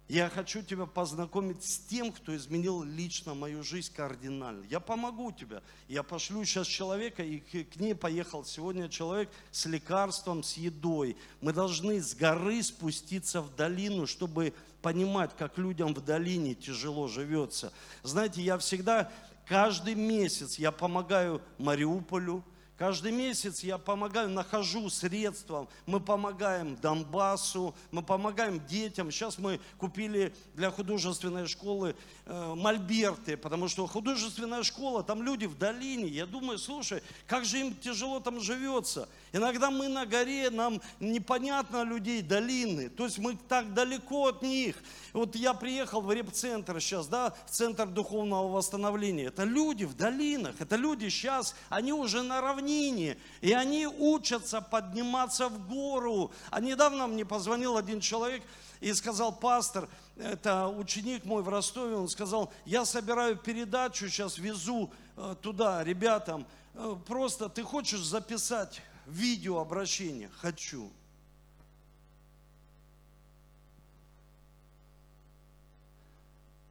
Я 0.08 0.30
хочу 0.30 0.62
тебя 0.62 0.86
познакомить 0.86 1.64
с 1.64 1.78
тем, 1.78 2.12
кто 2.12 2.36
изменил 2.36 2.84
лично 2.84 3.34
мою 3.34 3.64
жизнь 3.64 3.92
кардинально. 3.92 4.64
Я 4.70 4.78
помогу 4.78 5.32
тебе. 5.32 5.62
Я 5.88 6.04
пошлю 6.04 6.44
сейчас 6.44 6.68
человека, 6.68 7.24
и 7.24 7.40
к 7.40 7.76
ней 7.76 7.92
поехал 7.94 8.44
сегодня 8.44 8.88
человек 8.88 9.28
с 9.50 9.66
лекарством, 9.66 10.44
с 10.44 10.56
едой. 10.56 11.16
Мы 11.40 11.52
должны 11.52 12.00
с 12.00 12.14
горы 12.14 12.62
спуститься 12.62 13.42
в 13.42 13.56
долину, 13.56 14.06
чтобы 14.06 14.54
понимать, 14.80 15.32
как 15.36 15.58
людям 15.58 15.92
в 15.92 16.04
долине 16.04 16.54
тяжело 16.54 17.08
живется. 17.08 17.72
Знаете, 18.04 18.42
я 18.42 18.58
всегда, 18.58 19.10
каждый 19.44 19.96
месяц 19.96 20.60
я 20.60 20.70
помогаю 20.70 21.42
Мариуполю, 21.58 22.44
Каждый 22.76 23.10
месяц 23.10 23.60
я 23.60 23.78
помогаю, 23.78 24.28
нахожу 24.28 24.90
средства. 24.90 25.66
Мы 25.86 25.98
помогаем 25.98 26.76
Донбассу, 26.76 27.74
мы 27.90 28.02
помогаем 28.02 28.64
детям. 28.66 29.10
Сейчас 29.10 29.38
мы 29.38 29.60
купили 29.78 30.34
для 30.54 30.70
художественной 30.70 31.46
школы 31.46 31.96
э, 32.26 32.54
мольберты, 32.54 33.38
потому 33.38 33.68
что 33.68 33.86
художественная 33.86 34.62
школа, 34.62 35.02
там 35.02 35.22
люди 35.22 35.46
в 35.46 35.56
долине. 35.56 36.06
Я 36.06 36.26
думаю, 36.26 36.58
слушай, 36.58 37.02
как 37.26 37.46
же 37.46 37.60
им 37.60 37.74
тяжело 37.74 38.20
там 38.20 38.40
живется. 38.40 39.08
Иногда 39.36 39.70
мы 39.70 39.88
на 39.88 40.06
горе, 40.06 40.48
нам 40.48 40.80
непонятно 40.98 41.82
людей 41.82 42.22
долины. 42.22 42.88
То 42.88 43.04
есть 43.04 43.18
мы 43.18 43.36
так 43.36 43.74
далеко 43.74 44.28
от 44.28 44.40
них. 44.40 44.76
Вот 45.12 45.36
я 45.36 45.52
приехал 45.52 46.00
в 46.00 46.10
репцентр 46.10 46.80
сейчас, 46.80 47.06
да, 47.06 47.34
в 47.44 47.50
центр 47.50 47.86
духовного 47.86 48.48
восстановления. 48.48 49.24
Это 49.24 49.44
люди 49.44 49.84
в 49.84 49.94
долинах, 49.94 50.58
это 50.58 50.76
люди 50.76 51.10
сейчас, 51.10 51.54
они 51.68 51.92
уже 51.92 52.22
на 52.22 52.40
равнине, 52.40 53.18
и 53.42 53.52
они 53.52 53.86
учатся 53.86 54.62
подниматься 54.62 55.50
в 55.50 55.68
гору. 55.68 56.30
А 56.50 56.58
недавно 56.58 57.06
мне 57.06 57.26
позвонил 57.26 57.76
один 57.76 58.00
человек 58.00 58.42
и 58.80 58.94
сказал, 58.94 59.36
пастор, 59.36 59.86
это 60.16 60.68
ученик 60.68 61.26
мой 61.26 61.42
в 61.42 61.50
Ростове, 61.50 61.94
он 61.94 62.08
сказал, 62.08 62.50
я 62.64 62.86
собираю 62.86 63.36
передачу, 63.36 64.08
сейчас 64.08 64.38
везу 64.38 64.90
э, 65.18 65.34
туда 65.42 65.84
ребятам, 65.84 66.46
э, 66.74 66.96
просто 67.06 67.50
ты 67.50 67.62
хочешь 67.62 68.00
записать 68.00 68.80
видеообращение? 69.06 70.30
Хочу. 70.38 70.90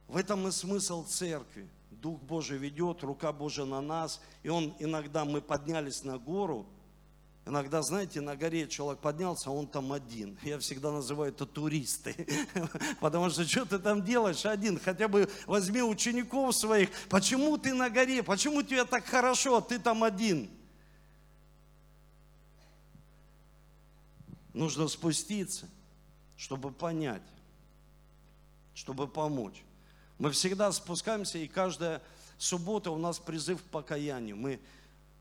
В 0.08 0.16
этом 0.16 0.46
и 0.46 0.50
смысл 0.50 1.04
церкви. 1.04 1.68
Дух 1.90 2.20
Божий 2.20 2.58
ведет, 2.58 3.02
рука 3.02 3.32
Божия 3.32 3.64
на 3.64 3.80
нас. 3.80 4.20
И 4.42 4.48
он 4.48 4.74
иногда 4.78 5.24
мы 5.24 5.40
поднялись 5.40 6.04
на 6.04 6.18
гору. 6.18 6.66
Иногда, 7.44 7.80
знаете, 7.80 8.20
на 8.20 8.34
горе 8.34 8.66
человек 8.66 9.00
поднялся, 9.00 9.50
а 9.50 9.52
он 9.52 9.68
там 9.68 9.92
один. 9.92 10.36
Я 10.42 10.58
всегда 10.58 10.90
называю 10.90 11.32
это 11.32 11.46
туристы. 11.46 12.26
Потому 13.00 13.30
что 13.30 13.44
что 13.44 13.64
ты 13.64 13.78
там 13.78 14.04
делаешь 14.04 14.44
один? 14.44 14.80
Хотя 14.80 15.06
бы 15.06 15.28
возьми 15.46 15.82
учеников 15.82 16.56
своих. 16.56 16.90
Почему 17.08 17.56
ты 17.56 17.72
на 17.72 17.88
горе? 17.88 18.22
Почему 18.22 18.62
тебе 18.62 18.84
так 18.84 19.04
хорошо, 19.06 19.56
а 19.58 19.60
ты 19.60 19.78
там 19.78 20.02
один? 20.02 20.50
Нужно 24.56 24.88
спуститься, 24.88 25.68
чтобы 26.38 26.72
понять, 26.72 27.20
чтобы 28.74 29.06
помочь. 29.06 29.62
Мы 30.18 30.30
всегда 30.30 30.72
спускаемся, 30.72 31.36
и 31.36 31.46
каждая 31.46 32.00
суббота 32.38 32.90
у 32.90 32.96
нас 32.96 33.18
призыв 33.18 33.62
к 33.62 33.66
покаянию. 33.66 34.34
Мы, 34.34 34.58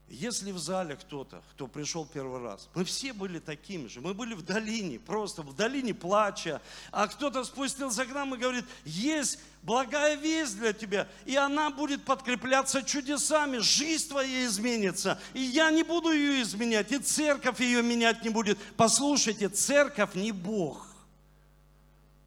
если 0.07 0.51
в 0.51 0.59
зале 0.59 0.95
кто-то, 0.95 1.41
кто 1.51 1.67
пришел 1.67 2.05
первый 2.05 2.41
раз, 2.41 2.69
мы 2.75 2.83
все 2.83 3.11
были 3.11 3.39
такими 3.39 3.87
же. 3.87 4.01
Мы 4.01 4.13
были 4.13 4.35
в 4.35 4.43
долине, 4.43 4.99
просто 4.99 5.41
в 5.41 5.55
долине 5.55 5.93
плача. 5.95 6.61
А 6.91 7.07
кто-то 7.07 7.43
спустился 7.43 8.05
к 8.05 8.13
нам 8.13 8.35
и 8.35 8.37
говорит, 8.37 8.65
есть 8.83 9.39
благая 9.63 10.15
весть 10.15 10.57
для 10.57 10.73
тебя, 10.73 11.07
и 11.25 11.35
она 11.35 11.71
будет 11.71 12.03
подкрепляться 12.03 12.83
чудесами, 12.83 13.57
жизнь 13.57 14.07
твоя 14.09 14.45
изменится, 14.45 15.19
и 15.33 15.41
я 15.41 15.71
не 15.71 15.81
буду 15.81 16.11
ее 16.11 16.43
изменять, 16.43 16.91
и 16.91 16.99
церковь 16.99 17.59
ее 17.59 17.81
менять 17.81 18.23
не 18.23 18.29
будет. 18.29 18.59
Послушайте, 18.77 19.49
церковь 19.49 20.13
не 20.13 20.31
Бог. 20.31 20.94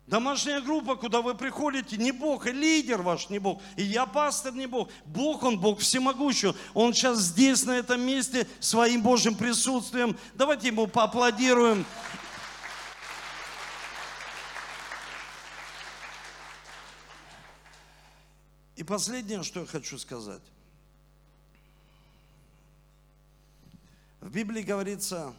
Домашняя 0.09 0.63
группа, 0.63 0.97
куда 0.97 1.21
вы 1.21 1.35
приходите, 1.35 1.99
не 1.99 2.13
Бог, 2.13 2.47
и 2.47 2.53
лидер 2.53 3.03
ваш 3.03 3.29
не 3.29 3.39
Бог, 3.39 3.61
и 3.77 3.83
я 3.83 4.07
пастор 4.07 4.55
не 4.55 4.67
Бог. 4.67 4.89
Бог, 5.05 5.43
Он 5.43 5.61
Бог 5.61 5.81
всемогущий. 5.81 6.55
Он 6.73 6.95
сейчас 6.95 7.19
здесь, 7.19 7.65
на 7.65 7.73
этом 7.73 8.01
месте, 8.01 8.49
своим 8.59 9.03
Божьим 9.03 9.35
присутствием. 9.35 10.17
Давайте 10.33 10.69
Ему 10.69 10.87
поаплодируем. 10.87 11.85
И 18.77 18.83
последнее, 18.85 19.43
что 19.43 19.61
я 19.61 19.67
хочу 19.67 19.99
сказать. 19.99 20.43
В 24.23 24.31
Библии 24.31 24.63
говорится, 24.63 25.35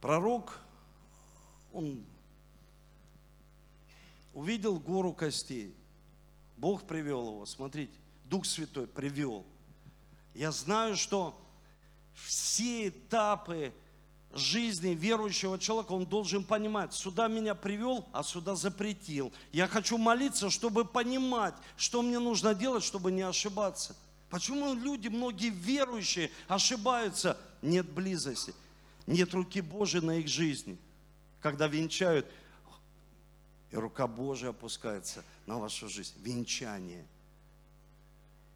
пророк, 0.00 0.58
он 1.74 2.02
увидел 4.36 4.78
гору 4.78 5.14
костей. 5.14 5.74
Бог 6.58 6.86
привел 6.86 7.26
его, 7.28 7.46
смотрите, 7.46 7.94
Дух 8.26 8.44
Святой 8.44 8.86
привел. 8.86 9.46
Я 10.34 10.52
знаю, 10.52 10.94
что 10.94 11.40
все 12.12 12.88
этапы 12.88 13.72
жизни 14.34 14.90
верующего 14.90 15.58
человека, 15.58 15.92
он 15.92 16.04
должен 16.04 16.44
понимать, 16.44 16.92
сюда 16.92 17.28
меня 17.28 17.54
привел, 17.54 18.06
а 18.12 18.22
сюда 18.22 18.56
запретил. 18.56 19.32
Я 19.52 19.68
хочу 19.68 19.96
молиться, 19.96 20.50
чтобы 20.50 20.84
понимать, 20.84 21.54
что 21.78 22.02
мне 22.02 22.18
нужно 22.18 22.54
делать, 22.54 22.84
чтобы 22.84 23.12
не 23.12 23.22
ошибаться. 23.22 23.96
Почему 24.28 24.74
люди, 24.74 25.08
многие 25.08 25.48
верующие, 25.48 26.30
ошибаются? 26.46 27.38
Нет 27.62 27.90
близости, 27.90 28.52
нет 29.06 29.32
руки 29.32 29.62
Божьей 29.62 30.02
на 30.02 30.18
их 30.18 30.28
жизни. 30.28 30.76
Когда 31.40 31.68
венчают, 31.68 32.26
и 33.76 33.78
рука 33.78 34.06
Божья 34.06 34.48
опускается 34.48 35.22
на 35.44 35.58
вашу 35.58 35.88
жизнь. 35.88 36.14
Венчание. 36.22 37.04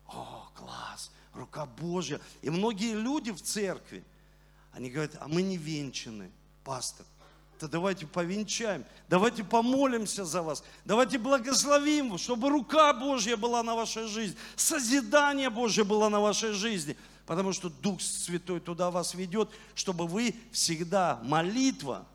О, 0.07 0.49
класс, 0.55 1.11
рука 1.35 1.67
Божья. 1.67 2.21
И 2.41 2.49
многие 2.49 2.95
люди 2.95 3.31
в 3.31 3.43
церкви, 3.43 4.03
они 4.73 4.89
говорят, 4.91 5.17
а 5.21 5.29
мы 5.29 5.43
не 5.43 5.59
венчаны, 5.59 6.31
пастор. 6.65 7.05
То 7.59 7.69
давайте 7.69 8.07
повенчаем, 8.07 8.87
давайте 9.11 9.45
помолимся 9.45 10.25
за 10.25 10.41
вас, 10.41 10.65
давайте 10.87 11.19
благословим, 11.19 12.17
чтобы 12.17 12.49
рука 12.49 12.95
Божья 12.95 13.37
была 13.37 13.63
на 13.63 13.75
вашей 13.75 14.07
жизни, 14.07 14.39
созидание 14.57 15.51
Божье 15.51 15.85
было 15.85 16.09
на 16.09 16.21
вашей 16.21 16.53
жизни, 16.53 16.97
потому 17.27 17.53
что 17.53 17.69
Дух 17.69 18.01
Святой 18.01 18.61
туда 18.61 18.91
вас 18.91 19.13
ведет, 19.13 19.51
чтобы 19.75 20.07
вы 20.07 20.35
всегда, 20.53 21.21
молитва, 21.23 22.07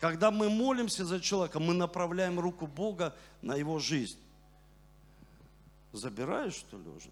когда 0.00 0.30
мы 0.30 0.48
молимся 0.48 1.04
за 1.04 1.20
человека, 1.20 1.60
мы 1.60 1.74
направляем 1.74 2.40
руку 2.40 2.66
Бога 2.66 3.14
на 3.42 3.54
его 3.54 3.78
жизнь. 3.78 4.18
Забираешь, 5.92 6.54
что 6.54 6.78
ли, 6.78 6.88
уже? 6.88 7.10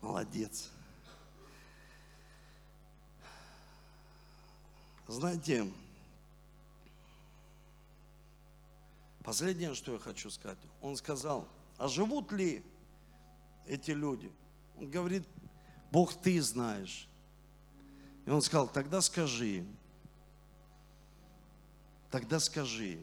Молодец. 0.00 0.70
Знаете, 5.06 5.70
последнее, 9.22 9.74
что 9.74 9.92
я 9.92 9.98
хочу 10.00 10.30
сказать, 10.30 10.58
он 10.80 10.96
сказал, 10.96 11.46
а 11.78 11.86
живут 11.86 12.32
ли 12.32 12.64
эти 13.66 13.92
люди? 13.92 14.32
Он 14.78 14.90
говорит, 14.90 15.28
Бог 15.92 16.14
ты 16.20 16.42
знаешь. 16.42 17.09
И 18.30 18.32
он 18.32 18.42
сказал, 18.42 18.68
тогда 18.68 19.00
скажи. 19.00 19.66
Тогда 22.12 22.38
скажи. 22.38 23.00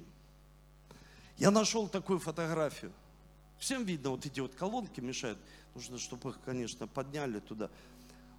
Я 1.38 1.52
нашел 1.52 1.90
такую 1.90 2.20
фотографию. 2.20 2.94
Всем 3.60 3.84
видно, 3.84 4.12
вот 4.12 4.26
эти 4.26 4.40
вот 4.40 4.56
колонки 4.56 5.02
мешают. 5.02 5.38
Нужно, 5.76 6.00
чтобы 6.00 6.30
их, 6.30 6.40
конечно, 6.46 6.88
подняли 6.88 7.42
туда. 7.42 7.70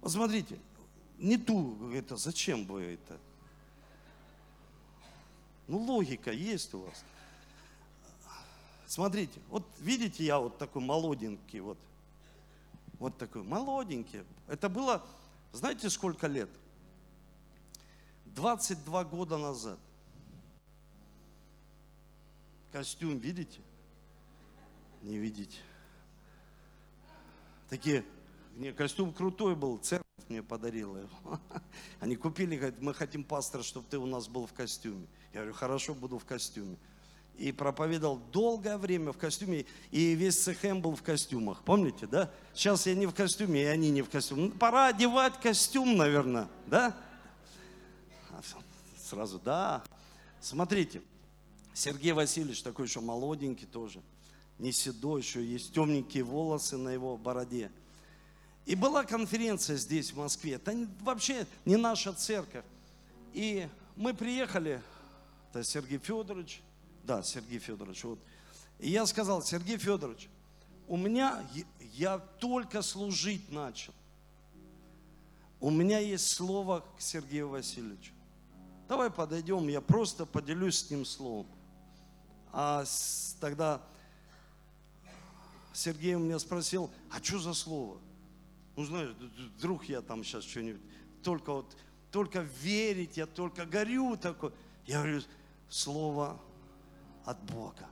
Вот 0.01 0.11
смотрите, 0.11 0.57
не 1.19 1.37
ту, 1.37 1.91
это 1.91 2.17
зачем 2.17 2.65
вы 2.65 2.95
это? 2.95 3.19
Ну, 5.67 5.77
логика 5.77 6.31
есть 6.31 6.73
у 6.73 6.79
вас. 6.79 7.03
Смотрите, 8.87 9.39
вот 9.49 9.63
видите, 9.77 10.25
я 10.25 10.39
вот 10.39 10.57
такой 10.57 10.81
молоденький, 10.81 11.59
вот. 11.59 11.77
Вот 12.97 13.15
такой 13.19 13.43
молоденький. 13.43 14.23
Это 14.47 14.69
было, 14.69 15.05
знаете, 15.53 15.87
сколько 15.91 16.25
лет? 16.25 16.49
22 18.35 19.03
года 19.05 19.37
назад. 19.37 19.79
Костюм 22.71 23.17
видите? 23.17 23.59
Не 25.01 25.17
видите. 25.17 25.57
Такие, 27.69 28.03
не, 28.55 28.73
костюм 28.73 29.13
крутой 29.13 29.55
был, 29.55 29.77
церковь 29.77 30.05
мне 30.27 30.43
подарила 30.43 30.97
его. 30.97 31.39
Они 31.99 32.15
купили, 32.15 32.55
говорят, 32.55 32.81
мы 32.81 32.93
хотим 32.93 33.23
пастора, 33.23 33.63
чтобы 33.63 33.87
ты 33.89 33.97
у 33.97 34.05
нас 34.05 34.27
был 34.27 34.45
в 34.45 34.53
костюме. 34.53 35.07
Я 35.33 35.41
говорю, 35.41 35.53
хорошо, 35.53 35.93
буду 35.93 36.19
в 36.19 36.25
костюме. 36.25 36.77
И 37.37 37.51
проповедовал 37.51 38.17
долгое 38.31 38.77
время 38.77 39.13
в 39.13 39.17
костюме, 39.17 39.65
и 39.91 40.13
весь 40.13 40.43
ЦХМ 40.43 40.81
был 40.81 40.95
в 40.95 41.01
костюмах. 41.01 41.63
Помните, 41.63 42.05
да? 42.05 42.31
Сейчас 42.53 42.85
я 42.85 42.95
не 42.95 43.05
в 43.05 43.13
костюме, 43.13 43.63
и 43.63 43.65
они 43.65 43.89
не 43.91 44.01
в 44.01 44.09
костюме. 44.09 44.47
Ну, 44.47 44.51
пора 44.51 44.87
одевать 44.87 45.39
костюм, 45.39 45.95
наверное, 45.95 46.49
да? 46.67 46.95
Сразу, 49.09 49.39
да. 49.39 49.83
Смотрите, 50.41 51.01
Сергей 51.73 52.11
Васильевич 52.11 52.61
такой 52.61 52.87
еще 52.87 52.99
молоденький 52.99 53.65
тоже, 53.65 54.01
не 54.57 54.71
седой, 54.71 55.21
еще 55.21 55.43
есть 55.43 55.73
темненькие 55.73 56.23
волосы 56.23 56.77
на 56.77 56.89
его 56.89 57.17
бороде. 57.17 57.71
И 58.65 58.75
была 58.75 59.03
конференция 59.03 59.77
здесь, 59.77 60.11
в 60.11 60.17
Москве. 60.17 60.53
Это 60.53 60.87
вообще 61.01 61.47
не 61.65 61.75
наша 61.75 62.13
церковь. 62.13 62.65
И 63.33 63.67
мы 63.95 64.13
приехали, 64.13 64.81
это 65.49 65.63
Сергей 65.63 65.97
Федорович, 65.97 66.61
да, 67.03 67.23
Сергей 67.23 67.59
Федорович, 67.59 68.03
вот. 68.03 68.19
И 68.79 68.91
я 68.91 69.05
сказал, 69.05 69.41
Сергей 69.41 69.77
Федорович, 69.77 70.29
у 70.87 70.97
меня, 70.97 71.43
я 71.93 72.19
только 72.19 72.81
служить 72.81 73.51
начал. 73.51 73.93
У 75.59 75.69
меня 75.69 75.99
есть 75.99 76.35
слово 76.35 76.85
к 76.97 77.01
Сергею 77.01 77.49
Васильевичу. 77.49 78.13
Давай 78.89 79.11
подойдем, 79.11 79.67
я 79.67 79.81
просто 79.81 80.25
поделюсь 80.25 80.79
с 80.79 80.89
ним 80.89 81.05
словом. 81.05 81.45
А 82.51 82.83
тогда 83.39 83.83
Сергей 85.73 86.15
у 86.15 86.19
меня 86.19 86.39
спросил, 86.39 86.89
а 87.11 87.23
что 87.23 87.37
за 87.37 87.53
слово? 87.53 87.99
Ну, 88.75 88.85
знаешь, 88.85 89.11
вдруг 89.55 89.85
я 89.85 90.01
там 90.01 90.23
сейчас 90.23 90.43
что-нибудь, 90.43 90.81
только 91.21 91.53
вот, 91.53 91.77
только 92.11 92.39
верить, 92.63 93.17
я 93.17 93.27
только 93.27 93.67
горю 93.67 94.17
такой. 94.17 94.51
Я 94.87 95.03
говорю, 95.03 95.21
слово 95.69 96.39
от 97.25 97.39
Бога. 97.43 97.87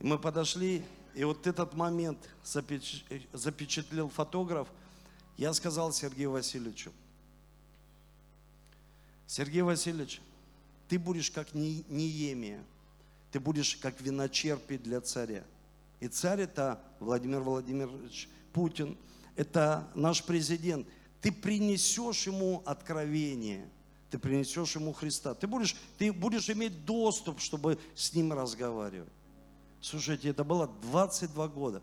И 0.00 0.06
мы 0.06 0.18
подошли, 0.18 0.84
и 1.14 1.22
вот 1.22 1.46
этот 1.46 1.74
момент 1.74 2.18
запечатлел 2.42 4.08
фотограф. 4.08 4.66
Я 5.36 5.54
сказал 5.54 5.92
Сергею 5.92 6.32
Васильевичу, 6.32 6.90
Сергей 9.28 9.60
Васильевич, 9.60 10.22
ты 10.88 10.98
будешь 10.98 11.30
как 11.30 11.52
Неемия, 11.52 12.64
ты 13.30 13.38
будешь 13.38 13.76
как 13.76 14.00
виночерпий 14.00 14.78
для 14.78 15.02
царя. 15.02 15.44
И 16.00 16.08
царь 16.08 16.40
это 16.40 16.80
Владимир 16.98 17.40
Владимирович 17.40 18.26
Путин, 18.54 18.96
это 19.36 19.86
наш 19.94 20.24
президент. 20.24 20.88
Ты 21.20 21.30
принесешь 21.30 22.26
ему 22.26 22.62
откровение, 22.64 23.68
ты 24.10 24.18
принесешь 24.18 24.74
ему 24.76 24.94
Христа. 24.94 25.34
Ты 25.34 25.46
будешь, 25.46 25.76
ты 25.98 26.10
будешь 26.10 26.48
иметь 26.48 26.86
доступ, 26.86 27.40
чтобы 27.40 27.78
с 27.94 28.14
ним 28.14 28.32
разговаривать. 28.32 29.12
Слушайте, 29.82 30.30
это 30.30 30.42
было 30.42 30.68
22 30.90 31.48
года. 31.48 31.82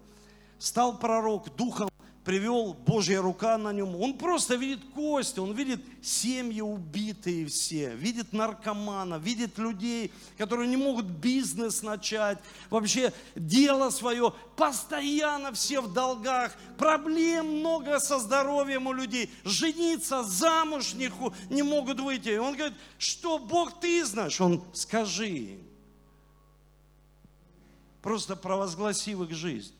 Стал 0.58 0.98
пророк, 0.98 1.56
духом 1.56 1.90
привел, 2.26 2.74
Божья 2.74 3.22
рука 3.22 3.58
на 3.58 3.72
нем. 3.72 3.96
Он 3.96 4.18
просто 4.18 4.56
видит 4.56 4.80
кости, 4.96 5.40
он 5.40 5.54
видит 5.54 5.80
семьи 6.02 6.60
убитые 6.60 7.46
все, 7.46 7.96
видит 7.96 8.34
наркомана, 8.34 9.16
видит 9.16 9.60
людей, 9.60 10.12
которые 10.38 10.68
не 10.68 10.76
могут 10.76 11.06
бизнес 11.06 11.84
начать, 11.84 12.40
вообще 12.72 13.14
дело 13.36 13.92
свое, 13.92 14.34
постоянно 14.58 15.54
все 15.54 15.82
в 15.82 15.94
долгах, 15.94 16.56
проблем 16.78 17.60
много 17.60 18.00
со 18.00 18.18
здоровьем 18.20 18.88
у 18.88 18.94
людей, 18.94 19.30
жениться, 19.44 20.24
замуж 20.24 20.96
не, 20.96 21.12
не 21.54 21.62
могут 21.62 22.00
выйти. 22.00 22.38
Он 22.38 22.56
говорит, 22.56 22.78
что 22.97 23.38
Бог 23.38 23.80
ты 23.80 24.04
знаешь? 24.04 24.41
Он, 24.41 24.64
скажи. 24.74 25.60
Просто 28.02 28.36
провозгласи 28.36 29.14
в 29.14 29.24
их 29.24 29.32
жизнь. 29.32 29.74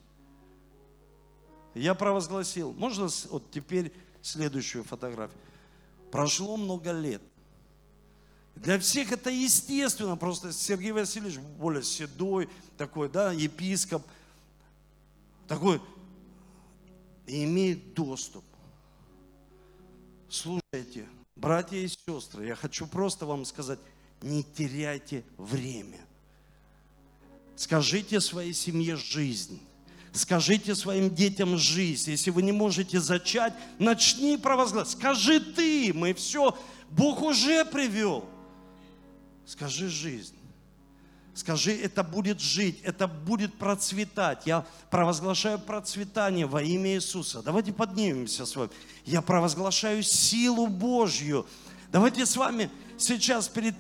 Я 1.76 1.94
провозгласил. 1.94 2.74
Можно 2.74 3.10
вот 3.30 3.52
теперь 3.52 3.94
следующую 4.22 4.84
фотографию. 4.84 5.38
Прошло 6.10 6.58
много 6.58 6.92
лет. 6.92 7.22
Для 8.56 8.80
всех 8.80 9.12
это 9.12 9.30
естественно, 9.30 10.16
просто 10.16 10.54
Сергей 10.54 10.94
Васильевич 10.94 11.38
более 11.60 11.84
седой, 11.84 12.50
такой, 12.78 13.10
да, 13.10 13.34
епископ, 13.34 14.02
такой, 15.48 15.82
имеет 17.28 17.94
доступ. 17.94 18.46
Слушайте, 20.30 21.06
братья 21.36 21.78
и 21.78 21.90
сестры, 21.90 22.48
я 22.48 22.56
хочу 22.56 22.88
просто 22.88 23.26
вам 23.26 23.44
сказать, 23.44 23.80
не 24.22 24.44
теряйте 24.44 25.26
время. 25.38 26.00
Скажите 27.58 28.22
своей 28.22 28.54
семье 28.54 28.96
жизнь. 28.96 29.62
Скажите 30.16 30.76
своим 30.76 31.14
детям 31.14 31.58
жизнь. 31.58 32.12
Если 32.12 32.30
вы 32.32 32.42
не 32.42 32.54
можете 32.54 33.02
зачать, 33.02 33.54
начни 33.80 34.38
провозглашать. 34.38 34.92
Скажи 34.94 35.42
ты, 35.42 35.92
мы 35.94 36.14
все, 36.14 36.58
Бог 36.90 37.22
уже 37.22 37.66
привел. 37.66 38.24
Скажи 39.46 39.90
жизнь. 39.90 40.36
Скажи, 41.34 41.76
это 41.76 42.02
будет 42.02 42.40
жить, 42.40 42.80
это 42.84 43.10
будет 43.10 43.54
процветать. 43.56 44.44
Я 44.46 44.66
провозглашаю 44.90 45.60
процветание 45.60 46.46
во 46.46 46.64
имя 46.64 46.96
Иисуса. 46.96 47.42
Давайте 47.42 47.74
поднимемся 47.74 48.46
с 48.46 48.56
вами. 48.56 48.72
Я 49.04 49.22
провозглашаю 49.22 50.02
силу 50.02 50.68
Божью. 50.68 51.46
Давайте 51.92 52.26
с 52.26 52.38
вами 52.38 52.70
сейчас 52.98 53.50
перед 53.50 53.76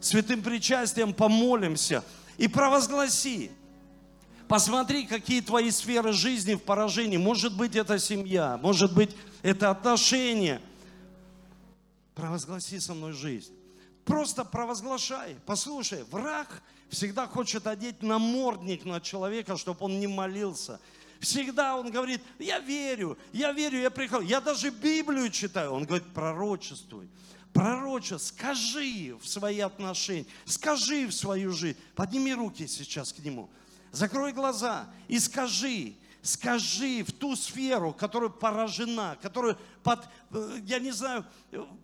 святым 0.00 0.40
причастием 0.42 1.12
помолимся 1.12 2.02
и 2.38 2.48
провозгласи. 2.48 3.50
Посмотри, 4.48 5.06
какие 5.06 5.40
твои 5.40 5.70
сферы 5.70 6.12
жизни 6.12 6.54
в 6.54 6.62
поражении. 6.62 7.16
Может 7.16 7.56
быть, 7.56 7.76
это 7.76 7.98
семья, 7.98 8.58
может 8.62 8.94
быть, 8.94 9.10
это 9.42 9.70
отношения. 9.70 10.60
Провозгласи 12.14 12.78
со 12.78 12.94
мной 12.94 13.12
жизнь. 13.12 13.52
Просто 14.04 14.44
провозглашай. 14.44 15.36
Послушай, 15.46 16.04
враг 16.10 16.62
всегда 16.90 17.26
хочет 17.26 17.66
одеть 17.66 18.02
намордник 18.02 18.84
на 18.84 19.00
человека, 19.00 19.56
чтобы 19.56 19.86
он 19.86 19.98
не 19.98 20.06
молился. 20.06 20.78
Всегда 21.20 21.76
он 21.76 21.90
говорит, 21.90 22.20
я 22.38 22.58
верю, 22.58 23.16
я 23.32 23.52
верю, 23.52 23.80
я 23.80 23.90
прихожу. 23.90 24.22
Я 24.24 24.42
даже 24.42 24.70
Библию 24.70 25.30
читаю. 25.30 25.72
Он 25.72 25.84
говорит, 25.84 26.06
пророчествуй. 26.12 27.08
Пророче, 27.54 28.18
скажи 28.18 29.16
в 29.22 29.28
свои 29.28 29.60
отношения, 29.60 30.26
скажи 30.44 31.06
в 31.06 31.14
свою 31.14 31.52
жизнь. 31.52 31.78
Подними 31.94 32.34
руки 32.34 32.66
сейчас 32.66 33.12
к 33.12 33.20
нему. 33.20 33.48
Закрой 33.94 34.32
глаза 34.32 34.86
и 35.06 35.20
скажи, 35.20 35.94
скажи 36.20 37.04
в 37.04 37.12
ту 37.12 37.36
сферу, 37.36 37.92
которая 37.92 38.28
поражена, 38.28 39.16
которая 39.22 39.56
под, 39.84 40.00
э, 40.32 40.58
я 40.64 40.80
не 40.80 40.90
знаю, 40.90 41.24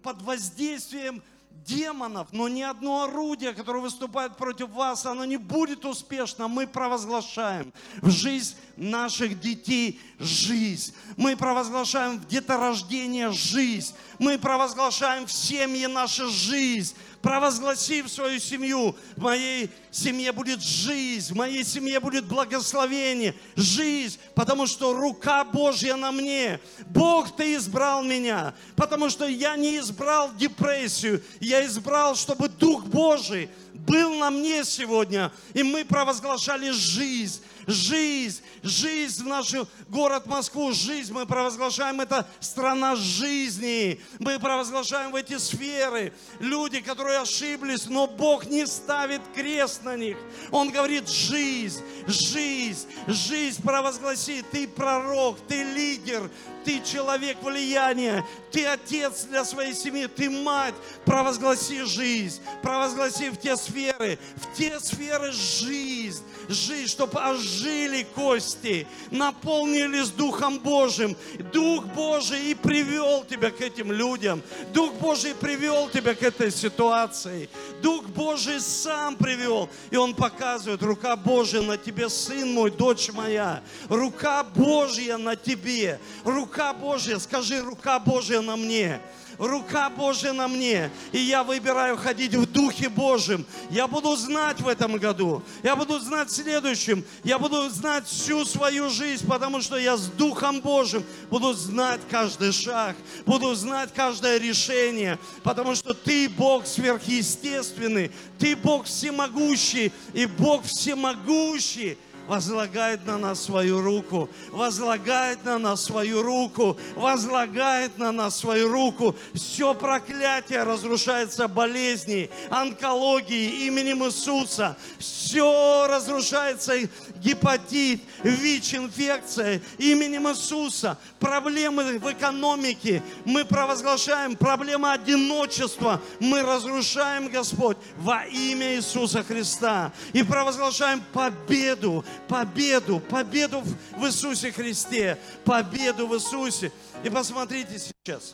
под 0.02 0.20
воздействием 0.22 1.22
демонов, 1.64 2.28
но 2.32 2.48
ни 2.48 2.62
одно 2.62 3.04
орудие, 3.04 3.52
которое 3.52 3.80
выступает 3.80 4.36
против 4.36 4.70
вас, 4.70 5.06
оно 5.06 5.24
не 5.24 5.36
будет 5.36 5.84
успешно. 5.84 6.48
Мы 6.48 6.66
провозглашаем 6.66 7.72
в 8.02 8.10
жизнь 8.10 8.56
наших 8.80 9.38
детей 9.40 10.00
жизнь. 10.18 10.94
Мы 11.16 11.36
провозглашаем 11.36 12.18
в 12.18 12.26
деторождение 12.26 13.30
жизнь. 13.30 13.94
Мы 14.18 14.38
провозглашаем 14.38 15.26
в 15.26 15.32
семье 15.32 15.86
наша 15.86 16.26
жизнь. 16.28 16.94
Провозгласи 17.22 18.00
в 18.00 18.08
свою 18.08 18.40
семью, 18.40 18.96
в 19.14 19.22
моей 19.22 19.70
семье 19.90 20.32
будет 20.32 20.62
жизнь, 20.62 21.34
в 21.34 21.36
моей 21.36 21.64
семье 21.64 22.00
будет 22.00 22.24
благословение, 22.24 23.34
жизнь, 23.56 24.18
потому 24.34 24.66
что 24.66 24.94
рука 24.94 25.44
Божья 25.44 25.96
на 25.96 26.12
мне. 26.12 26.58
Бог, 26.86 27.36
Ты 27.36 27.56
избрал 27.56 28.02
меня, 28.02 28.54
потому 28.74 29.10
что 29.10 29.26
я 29.26 29.56
не 29.56 29.76
избрал 29.76 30.32
депрессию, 30.34 31.22
я 31.40 31.66
избрал, 31.66 32.16
чтобы 32.16 32.48
Дух 32.48 32.86
Божий 32.86 33.50
был 33.74 34.14
на 34.14 34.30
мне 34.30 34.64
сегодня, 34.64 35.30
и 35.52 35.62
мы 35.62 35.84
провозглашали 35.84 36.70
жизнь, 36.70 37.42
жизнь, 37.70 38.42
жизнь 38.62 39.22
в 39.22 39.26
наш 39.26 39.52
город 39.88 40.26
Москву, 40.26 40.72
жизнь. 40.72 41.12
Мы 41.12 41.26
провозглашаем, 41.26 42.00
это 42.00 42.26
страна 42.40 42.96
жизни. 42.96 44.00
Мы 44.18 44.38
провозглашаем 44.38 45.12
в 45.12 45.16
эти 45.16 45.38
сферы. 45.38 46.12
Люди, 46.38 46.80
которые 46.80 47.20
ошиблись, 47.20 47.86
но 47.86 48.06
Бог 48.06 48.46
не 48.46 48.66
ставит 48.66 49.22
крест 49.34 49.82
на 49.84 49.96
них. 49.96 50.16
Он 50.50 50.70
говорит, 50.70 51.08
жизнь, 51.08 51.82
жизнь, 52.06 52.86
жизнь 53.06 53.62
провозгласи. 53.62 54.44
Ты 54.50 54.66
пророк, 54.68 55.38
ты 55.46 55.62
лидер, 55.62 56.30
ты 56.64 56.82
человек 56.82 57.38
влияния, 57.42 58.24
ты 58.50 58.66
отец 58.66 59.24
для 59.24 59.44
своей 59.44 59.74
семьи, 59.74 60.06
ты 60.06 60.28
мать. 60.28 60.74
Провозгласи 61.04 61.82
жизнь, 61.84 62.40
провозгласи 62.62 63.30
в 63.30 63.38
те 63.38 63.56
сферы, 63.56 64.18
в 64.36 64.56
те 64.56 64.78
сферы 64.80 65.32
жизнь, 65.32 66.22
жизнь, 66.48 66.88
чтобы 66.88 67.20
ожили 67.60 68.06
кости, 68.14 68.86
наполнились 69.10 70.10
Духом 70.10 70.58
Божьим. 70.58 71.16
Дух 71.52 71.84
Божий 71.86 72.50
и 72.50 72.54
привел 72.54 73.24
тебя 73.24 73.50
к 73.50 73.60
этим 73.60 73.92
людям. 73.92 74.42
Дух 74.72 74.94
Божий 74.94 75.34
привел 75.34 75.88
тебя 75.88 76.14
к 76.14 76.22
этой 76.22 76.50
ситуации. 76.50 77.48
Дух 77.82 78.04
Божий 78.06 78.60
сам 78.60 79.16
привел. 79.16 79.68
И 79.90 79.96
Он 79.96 80.14
показывает, 80.14 80.82
рука 80.82 81.16
Божья 81.16 81.60
на 81.60 81.76
тебе, 81.76 82.08
сын 82.08 82.52
мой, 82.52 82.70
дочь 82.70 83.10
моя. 83.12 83.62
Рука 83.88 84.44
Божья 84.44 85.16
на 85.16 85.36
тебе. 85.36 85.98
Рука 86.24 86.72
Божья, 86.72 87.18
скажи, 87.18 87.60
рука 87.60 87.98
Божья 87.98 88.40
на 88.40 88.56
мне 88.56 89.00
рука 89.40 89.88
Божья 89.88 90.32
на 90.32 90.46
мне, 90.46 90.90
и 91.12 91.18
я 91.18 91.42
выбираю 91.42 91.96
ходить 91.96 92.34
в 92.34 92.46
Духе 92.46 92.88
Божьем. 92.88 93.46
Я 93.70 93.88
буду 93.88 94.14
знать 94.14 94.60
в 94.60 94.68
этом 94.68 94.96
году, 94.98 95.42
я 95.62 95.74
буду 95.74 95.98
знать 95.98 96.28
в 96.28 96.34
следующем, 96.34 97.04
я 97.24 97.38
буду 97.38 97.68
знать 97.70 98.06
всю 98.06 98.44
свою 98.44 98.90
жизнь, 98.90 99.26
потому 99.26 99.62
что 99.62 99.76
я 99.76 99.96
с 99.96 100.08
Духом 100.08 100.60
Божьим 100.60 101.02
буду 101.30 101.54
знать 101.54 102.00
каждый 102.10 102.52
шаг, 102.52 102.96
буду 103.24 103.54
знать 103.54 103.90
каждое 103.94 104.38
решение, 104.38 105.18
потому 105.42 105.74
что 105.74 105.94
Ты 105.94 106.28
Бог 106.28 106.66
сверхъестественный, 106.66 108.10
Ты 108.38 108.54
Бог 108.54 108.84
всемогущий, 108.84 109.92
и 110.12 110.26
Бог 110.26 110.64
всемогущий– 110.64 111.96
возлагает 112.30 113.04
на 113.06 113.18
нас 113.18 113.42
свою 113.42 113.80
руку, 113.82 114.30
возлагает 114.52 115.44
на 115.44 115.58
нас 115.58 115.84
свою 115.84 116.22
руку, 116.22 116.76
возлагает 116.94 117.98
на 117.98 118.12
нас 118.12 118.38
свою 118.38 118.68
руку. 118.68 119.16
Все 119.34 119.74
проклятие 119.74 120.62
разрушается 120.62 121.48
болезни, 121.48 122.30
онкологии 122.48 123.66
именем 123.66 124.04
Иисуса. 124.04 124.76
Все 125.00 125.88
разрушается 125.88 126.74
гепатит, 127.16 128.00
ВИЧ-инфекция 128.22 129.60
именем 129.78 130.28
Иисуса. 130.28 130.98
Проблемы 131.18 131.98
в 131.98 132.12
экономике 132.12 133.02
мы 133.24 133.44
провозглашаем, 133.44 134.36
проблема 134.36 134.92
одиночества 134.92 136.00
мы 136.20 136.42
разрушаем, 136.42 137.26
Господь, 137.26 137.76
во 137.96 138.24
имя 138.26 138.76
Иисуса 138.76 139.24
Христа. 139.24 139.92
И 140.12 140.22
провозглашаем 140.22 141.02
победу, 141.12 142.04
победу, 142.28 143.00
победу 143.00 143.62
в 143.96 144.04
Иисусе 144.06 144.52
Христе, 144.52 145.18
победу 145.44 146.06
в 146.06 146.14
Иисусе. 146.14 146.72
И 147.04 147.10
посмотрите 147.10 147.78
сейчас, 147.78 148.32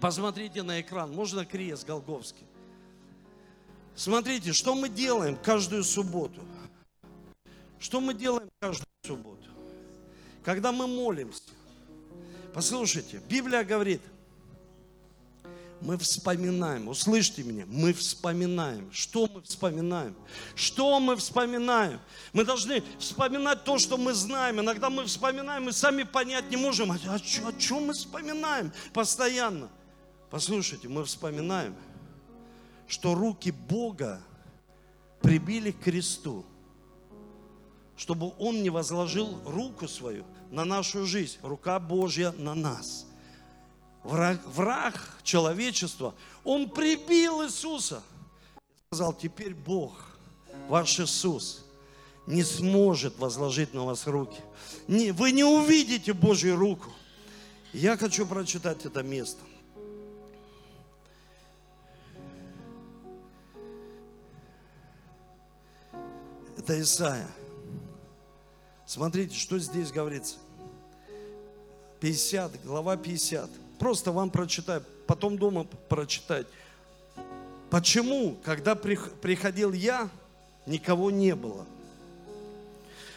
посмотрите 0.00 0.62
на 0.62 0.80
экран, 0.80 1.12
можно 1.12 1.44
крест 1.44 1.86
Голговский. 1.86 2.46
Смотрите, 3.94 4.52
что 4.52 4.74
мы 4.74 4.88
делаем 4.88 5.36
каждую 5.36 5.84
субботу. 5.84 6.40
Что 7.78 8.00
мы 8.00 8.14
делаем 8.14 8.48
каждую 8.60 8.86
субботу? 9.04 9.48
Когда 10.44 10.72
мы 10.72 10.86
молимся. 10.86 11.42
Послушайте, 12.54 13.20
Библия 13.28 13.64
говорит, 13.64 14.00
мы 15.82 15.98
вспоминаем, 15.98 16.88
услышьте 16.88 17.42
меня, 17.42 17.64
мы 17.66 17.92
вспоминаем. 17.92 18.90
Что 18.92 19.26
мы 19.26 19.42
вспоминаем? 19.42 20.14
Что 20.54 21.00
мы 21.00 21.16
вспоминаем? 21.16 22.00
Мы 22.32 22.44
должны 22.44 22.82
вспоминать 22.98 23.64
то, 23.64 23.78
что 23.78 23.96
мы 23.96 24.14
знаем. 24.14 24.60
Иногда 24.60 24.90
мы 24.90 25.04
вспоминаем, 25.04 25.64
мы 25.64 25.72
сами 25.72 26.04
понять 26.04 26.50
не 26.50 26.56
можем, 26.56 26.92
а 26.92 26.98
о, 27.08 27.18
чем, 27.18 27.48
о 27.48 27.52
чем 27.52 27.86
мы 27.86 27.94
вспоминаем 27.94 28.72
постоянно. 28.92 29.68
Послушайте, 30.30 30.88
мы 30.88 31.04
вспоминаем, 31.04 31.74
что 32.86 33.14
руки 33.14 33.50
Бога 33.50 34.22
прибили 35.20 35.72
к 35.72 35.80
кресту, 35.80 36.46
чтобы 37.96 38.32
Он 38.38 38.62
не 38.62 38.70
возложил 38.70 39.40
руку 39.44 39.88
свою 39.88 40.24
на 40.50 40.64
нашу 40.64 41.06
жизнь, 41.06 41.38
рука 41.42 41.80
Божья 41.80 42.32
на 42.38 42.54
нас– 42.54 43.06
враг, 44.04 44.40
враг 44.46 44.94
человечества, 45.22 46.14
он 46.44 46.68
прибил 46.68 47.44
Иисуса. 47.44 48.02
Сказал, 48.90 49.12
теперь 49.12 49.54
Бог, 49.54 49.92
ваш 50.68 51.00
Иисус, 51.00 51.64
не 52.26 52.42
сможет 52.42 53.18
возложить 53.18 53.74
на 53.74 53.84
вас 53.84 54.06
руки. 54.06 54.40
Не, 54.86 55.12
вы 55.12 55.32
не 55.32 55.44
увидите 55.44 56.12
Божью 56.12 56.56
руку. 56.56 56.90
Я 57.72 57.96
хочу 57.96 58.26
прочитать 58.26 58.84
это 58.84 59.02
место. 59.02 59.40
Это 66.58 66.80
Исаия. 66.80 67.28
Смотрите, 68.86 69.34
что 69.34 69.58
здесь 69.58 69.90
говорится. 69.90 70.36
50, 72.00 72.64
глава 72.64 72.96
50 72.96 73.61
просто 73.82 74.12
вам 74.12 74.30
прочитаю, 74.30 74.84
потом 75.08 75.36
дома 75.36 75.66
прочитать. 75.88 76.46
Почему, 77.68 78.36
когда 78.44 78.76
приходил 78.76 79.72
я, 79.72 80.08
никого 80.66 81.10
не 81.10 81.34
было? 81.34 81.66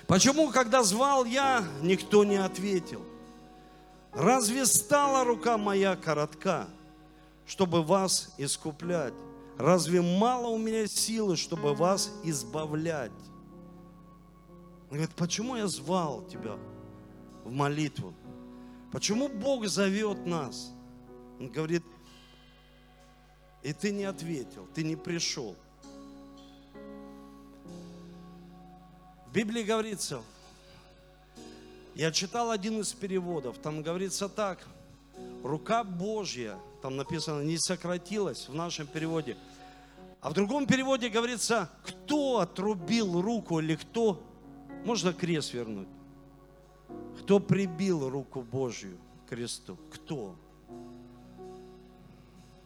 Почему, 0.07 0.49
когда 0.49 0.81
звал 0.81 1.23
я, 1.23 1.63
никто 1.83 2.23
не 2.23 2.37
ответил? 2.37 3.05
Разве 4.11 4.65
стала 4.65 5.23
рука 5.23 5.59
моя 5.59 5.95
коротка, 5.95 6.67
чтобы 7.45 7.83
вас 7.83 8.33
искуплять? 8.39 9.13
Разве 9.59 10.01
мало 10.01 10.47
у 10.47 10.57
меня 10.57 10.87
силы, 10.87 11.37
чтобы 11.37 11.75
вас 11.75 12.11
избавлять? 12.23 13.11
Он 14.89 14.97
говорит, 14.97 15.13
почему 15.15 15.57
я 15.57 15.67
звал 15.67 16.23
тебя 16.23 16.57
в 17.43 17.51
молитву? 17.51 18.15
Почему 18.95 19.27
Бог 19.27 19.67
зовет 19.67 20.25
нас? 20.25 20.71
Он 21.37 21.49
говорит, 21.49 21.83
и 23.61 23.73
ты 23.73 23.91
не 23.91 24.05
ответил, 24.05 24.69
ты 24.73 24.85
не 24.85 24.95
пришел. 24.95 25.57
В 29.27 29.33
Библии 29.33 29.63
говорится, 29.63 30.21
я 31.93 32.09
читал 32.09 32.51
один 32.51 32.79
из 32.79 32.93
переводов, 32.93 33.57
там 33.57 33.81
говорится 33.81 34.29
так, 34.29 34.65
рука 35.43 35.83
Божья, 35.83 36.57
там 36.81 36.95
написано, 36.95 37.41
не 37.41 37.57
сократилась 37.57 38.47
в 38.47 38.55
нашем 38.55 38.87
переводе. 38.87 39.35
А 40.21 40.29
в 40.29 40.33
другом 40.33 40.67
переводе 40.67 41.09
говорится, 41.09 41.69
кто 41.83 42.39
отрубил 42.39 43.21
руку 43.21 43.59
или 43.59 43.75
кто, 43.75 44.23
можно 44.85 45.11
крест 45.11 45.53
вернуть, 45.53 45.89
кто 47.19 47.39
прибил 47.39 48.09
руку 48.09 48.41
Божью 48.41 48.97
к 49.25 49.29
кресту, 49.29 49.77
кто? 49.91 50.35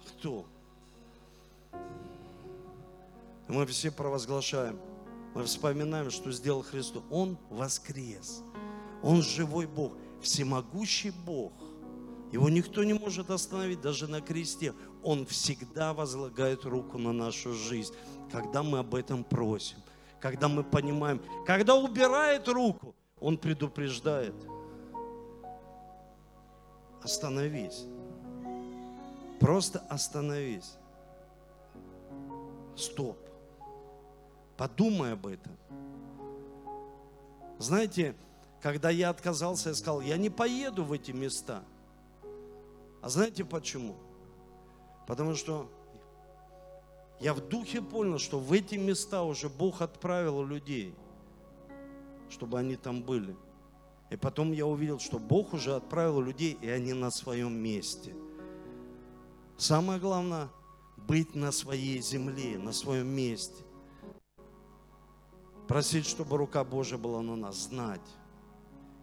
Кто? 0.07 0.45
Мы 3.47 3.65
все 3.65 3.91
провозглашаем, 3.91 4.79
мы 5.33 5.43
вспоминаем, 5.43 6.11
что 6.11 6.31
сделал 6.31 6.61
Христос. 6.61 7.03
Он 7.09 7.37
воскрес. 7.49 8.43
Он 9.01 9.21
живой 9.21 9.65
Бог, 9.65 9.93
всемогущий 10.21 11.11
Бог. 11.11 11.53
Его 12.31 12.49
никто 12.49 12.83
не 12.83 12.93
может 12.93 13.31
остановить, 13.31 13.81
даже 13.81 14.07
на 14.07 14.21
кресте. 14.21 14.73
Он 15.03 15.25
всегда 15.25 15.93
возлагает 15.93 16.65
руку 16.65 16.97
на 16.97 17.11
нашу 17.11 17.53
жизнь, 17.53 17.93
когда 18.31 18.61
мы 18.61 18.79
об 18.79 18.93
этом 18.93 19.23
просим, 19.23 19.77
когда 20.19 20.47
мы 20.47 20.63
понимаем, 20.63 21.21
когда 21.45 21.75
убирает 21.75 22.47
руку, 22.47 22.93
Он 23.21 23.37
предупреждает. 23.37 24.35
Остановись. 27.01 27.85
Просто 29.39 29.79
остановись. 29.89 30.75
Стоп. 32.75 33.17
Подумай 34.57 35.13
об 35.13 35.27
этом. 35.27 35.57
Знаете, 37.57 38.15
когда 38.61 38.89
я 38.89 39.09
отказался, 39.09 39.69
я 39.69 39.75
сказал, 39.75 40.01
я 40.01 40.17
не 40.17 40.29
поеду 40.29 40.83
в 40.83 40.91
эти 40.91 41.11
места. 41.11 41.63
А 43.01 43.09
знаете 43.09 43.45
почему? 43.45 43.95
Потому 45.07 45.35
что 45.35 45.69
я 47.19 47.33
в 47.33 47.41
духе 47.47 47.81
понял, 47.81 48.17
что 48.17 48.39
в 48.39 48.51
эти 48.53 48.75
места 48.75 49.23
уже 49.23 49.49
Бог 49.49 49.81
отправил 49.81 50.43
людей, 50.43 50.93
чтобы 52.29 52.59
они 52.59 52.75
там 52.75 53.01
были. 53.03 53.35
И 54.09 54.15
потом 54.15 54.51
я 54.51 54.65
увидел, 54.65 54.99
что 54.99 55.19
Бог 55.19 55.53
уже 55.53 55.75
отправил 55.75 56.21
людей, 56.21 56.57
и 56.61 56.69
они 56.69 56.93
на 56.93 57.11
своем 57.11 57.53
месте. 57.53 58.15
Самое 59.57 59.99
главное– 59.99 60.49
быть 60.97 61.35
на 61.35 61.51
своей 61.51 62.01
земле, 62.01 62.57
на 62.57 62.71
своем 62.71 63.07
месте. 63.07 63.63
Просить, 65.67 66.05
чтобы 66.05 66.37
рука 66.37 66.63
Божья 66.63 66.97
была 66.97 67.21
на 67.21 67.35
нас, 67.35 67.67
знать 67.67 68.17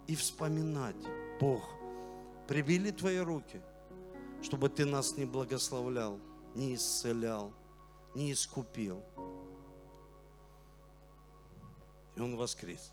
и 0.07 0.16
вспоминать. 0.16 0.97
Бог, 1.41 1.62
прибили 2.49 2.91
твои 2.91 3.18
руки, 3.18 3.61
чтобы 4.43 4.68
ты 4.68 4.85
нас 4.85 5.16
не 5.16 5.24
благословлял, 5.24 6.18
не 6.55 6.74
исцелял, 6.74 7.53
не 8.14 8.33
искупил. 8.33 9.03
И 12.16 12.20
Он 12.20 12.37
воскрес. 12.37 12.93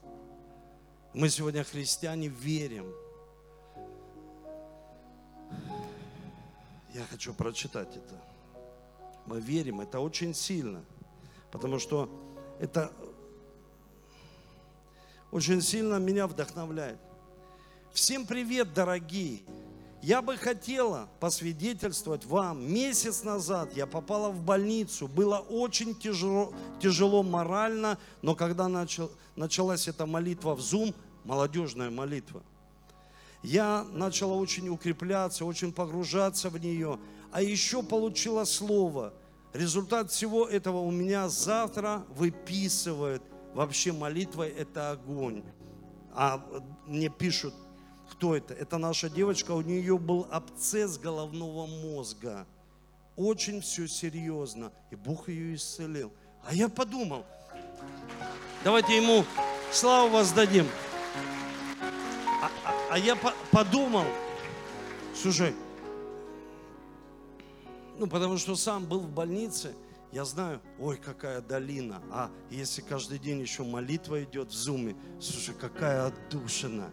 Мы 1.13 1.29
сегодня, 1.29 1.63
христиане, 1.63 2.27
верим. 2.27 2.91
Я 6.91 7.03
хочу 7.05 7.35
прочитать 7.35 7.95
это. 7.95 8.19
Мы 9.27 9.39
верим, 9.39 9.79
это 9.81 9.99
очень 9.99 10.33
сильно, 10.33 10.83
потому 11.51 11.77
что 11.77 12.09
это 12.59 12.91
очень 15.31 15.61
сильно 15.61 15.99
меня 15.99 16.25
вдохновляет. 16.25 16.99
Всем 17.93 18.25
привет, 18.25 18.73
дорогие! 18.73 19.41
Я 20.03 20.21
бы 20.21 20.35
хотела 20.35 21.07
посвидетельствовать 21.21 22.25
вам. 22.25 22.61
Месяц 22.73 23.23
назад 23.23 23.71
я 23.73 23.87
попала 23.87 24.31
в 24.31 24.43
больницу. 24.43 25.07
Было 25.07 25.37
очень 25.37 25.95
тяжело, 25.95 26.53
тяжело 26.81 27.23
морально, 27.23 27.97
но 28.21 28.35
когда 28.35 28.67
начал, 28.67 29.09
началась 29.37 29.87
эта 29.87 30.05
молитва 30.05 30.57
в 30.57 30.59
Zoom, 30.59 30.93
молодежная 31.23 31.89
молитва, 31.89 32.43
я 33.43 33.85
начала 33.93 34.33
очень 34.33 34.67
укрепляться, 34.67 35.45
очень 35.45 35.71
погружаться 35.71 36.49
в 36.49 36.57
нее. 36.57 36.99
А 37.31 37.41
еще 37.41 37.81
получила 37.81 38.43
слово. 38.43 39.13
Результат 39.53 40.11
всего 40.11 40.45
этого 40.45 40.79
у 40.79 40.91
меня 40.91 41.29
завтра 41.29 42.05
выписывает 42.09 43.23
вообще 43.53 43.93
молитва– 43.93 44.45
это 44.49 44.91
огонь. 44.91 45.43
А 46.13 46.43
мне 46.87 47.07
пишут, 47.07 47.53
кто 48.13 48.35
это? 48.35 48.53
Это 48.53 48.77
наша 48.77 49.09
девочка, 49.09 49.51
у 49.51 49.61
нее 49.61 49.97
был 49.97 50.27
абсцесс 50.29 50.97
головного 50.97 51.65
мозга. 51.65 52.45
Очень 53.15 53.61
все 53.61 53.87
серьезно. 53.87 54.71
И 54.91 54.95
Бог 54.95 55.29
ее 55.29 55.55
исцелил. 55.55 56.11
А 56.45 56.53
я 56.53 56.69
подумал, 56.69 57.25
давайте 58.63 58.95
ему 58.97 59.25
славу 59.71 60.09
воздадим. 60.09 60.67
А, 62.41 62.51
а, 62.65 62.73
а 62.91 62.97
я 62.99 63.15
по 63.15 63.33
подумал, 63.51 64.05
слушай, 65.15 65.55
ну 67.97 68.07
потому 68.07 68.37
что 68.37 68.55
сам 68.55 68.85
был 68.85 68.99
в 68.99 69.09
больнице– 69.09 69.73
я 70.13 70.25
знаю, 70.25 70.61
ой, 70.77 70.97
какая 70.97 71.41
долина. 71.41 71.99
А 72.11 72.29
если 72.51 72.81
каждый 72.81 73.17
день 73.17 73.41
еще 73.41 73.63
молитва 73.63 74.23
идет 74.23 74.49
в 74.49 74.53
зуме, 74.53 74.95
слушай, 75.19 75.55
какая 75.55 76.05
отдушина. 76.05 76.91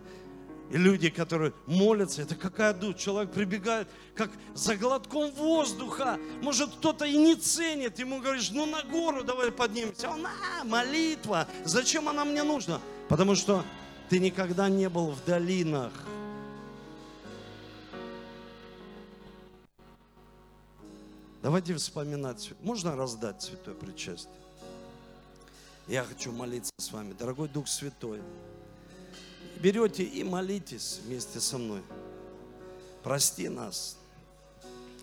И 0.71 0.77
люди, 0.77 1.11
которые 1.11 1.53
молятся, 1.66 2.23
это 2.23 2.37
какая 2.37 2.73
дух. 2.73 2.97
Человек 2.97 3.33
прибегает, 3.33 3.89
как 4.14 4.31
за 4.55 4.77
глотком 4.77 5.33
воздуха. 5.33 6.18
Может, 6.43 6.71
кто-то 6.77 7.05
и 7.05 7.16
не 7.16 7.35
ценит. 7.35 7.99
Ему 7.99 8.21
говоришь, 8.21 8.51
ну 8.53 8.66
на 8.66 8.85
гору 8.85 9.25
давай 9.25 9.51
поднимемся. 9.51 10.09
Он, 10.09 10.25
а, 10.25 10.64
молитва. 10.64 11.49
Зачем 11.64 12.09
она 12.09 12.25
мне 12.25 12.45
нужна? 12.45 12.81
Потому 13.09 13.35
что 13.35 13.64
ты 14.09 14.21
никогда 14.21 14.68
не 14.68 14.89
был 14.89 15.11
в 15.11 15.25
долинах. 15.25 15.93
Давайте 21.43 21.75
вспоминать. 21.75 22.53
Можно 22.61 22.95
раздать 22.95 23.43
Святое 23.43 23.75
Причастие? 23.75 24.33
Я 25.89 26.05
хочу 26.05 26.31
молиться 26.31 26.71
с 26.79 26.93
вами. 26.93 27.14
Дорогой 27.18 27.49
Дух 27.49 27.66
Святой, 27.66 28.21
берете 29.61 30.02
и 30.02 30.24
молитесь 30.24 31.00
вместе 31.04 31.40
со 31.40 31.58
мной. 31.58 31.82
Прости 33.02 33.48
нас, 33.48 33.96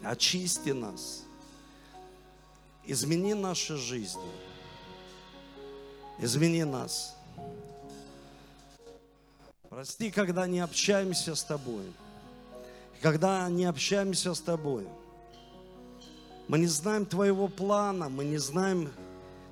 очисти 0.03 0.69
нас, 0.69 1.23
измени 2.85 3.33
наши 3.33 3.77
жизни, 3.77 4.31
измени 6.19 6.63
нас. 6.63 7.15
Прости, 9.69 10.11
когда 10.11 10.47
не 10.47 10.59
общаемся 10.59 11.35
с 11.35 11.43
Тобой, 11.43 11.85
когда 13.01 13.47
не 13.49 13.65
общаемся 13.65 14.33
с 14.33 14.41
Тобой– 14.41 14.87
мы 16.47 16.59
не 16.59 16.67
знаем 16.67 17.05
Твоего 17.05 17.47
плана, 17.49 18.07
мы 18.07 18.23
не 18.23 18.37
знаем 18.37 18.89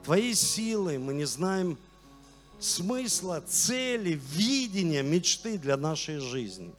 Твоей 0.03 0.33
силы, 0.33 0.97
мы 0.97 1.13
не 1.13 1.25
знаем 1.25 1.77
смысла, 2.59 3.41
цели, 3.41 4.19
видения, 4.31 5.03
мечты 5.03 5.57
для 5.57 5.77
нашей 5.77 6.19
жизни. 6.19 6.73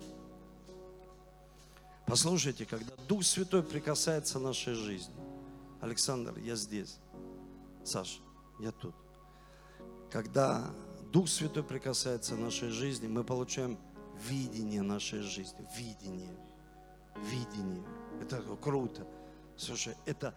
Послушайте, 2.07 2.65
когда 2.67 2.93
Дух 3.09 3.25
Святой 3.25 3.63
прикасается 3.63 4.39
нашей 4.39 4.75
жизни. 4.75 5.15
Александр, 5.81 6.39
я 6.39 6.55
здесь. 6.55 6.99
Саша, 7.85 8.21
я 8.61 8.71
тут. 8.71 8.95
Когда 10.11 10.71
Дух 11.13 11.29
Святой 11.29 11.65
прикасается 11.65 12.37
нашей 12.37 12.71
жизни, 12.71 13.09
мы 13.09 13.25
получаем 13.25 13.79
видение 14.29 14.83
нашей 14.83 15.21
жизни. 15.21 15.67
Видение. 15.77 16.37
Видение. 17.31 17.85
Это 18.21 18.41
круто. 18.61 19.07
Слушай, 19.57 19.95
это 20.05 20.35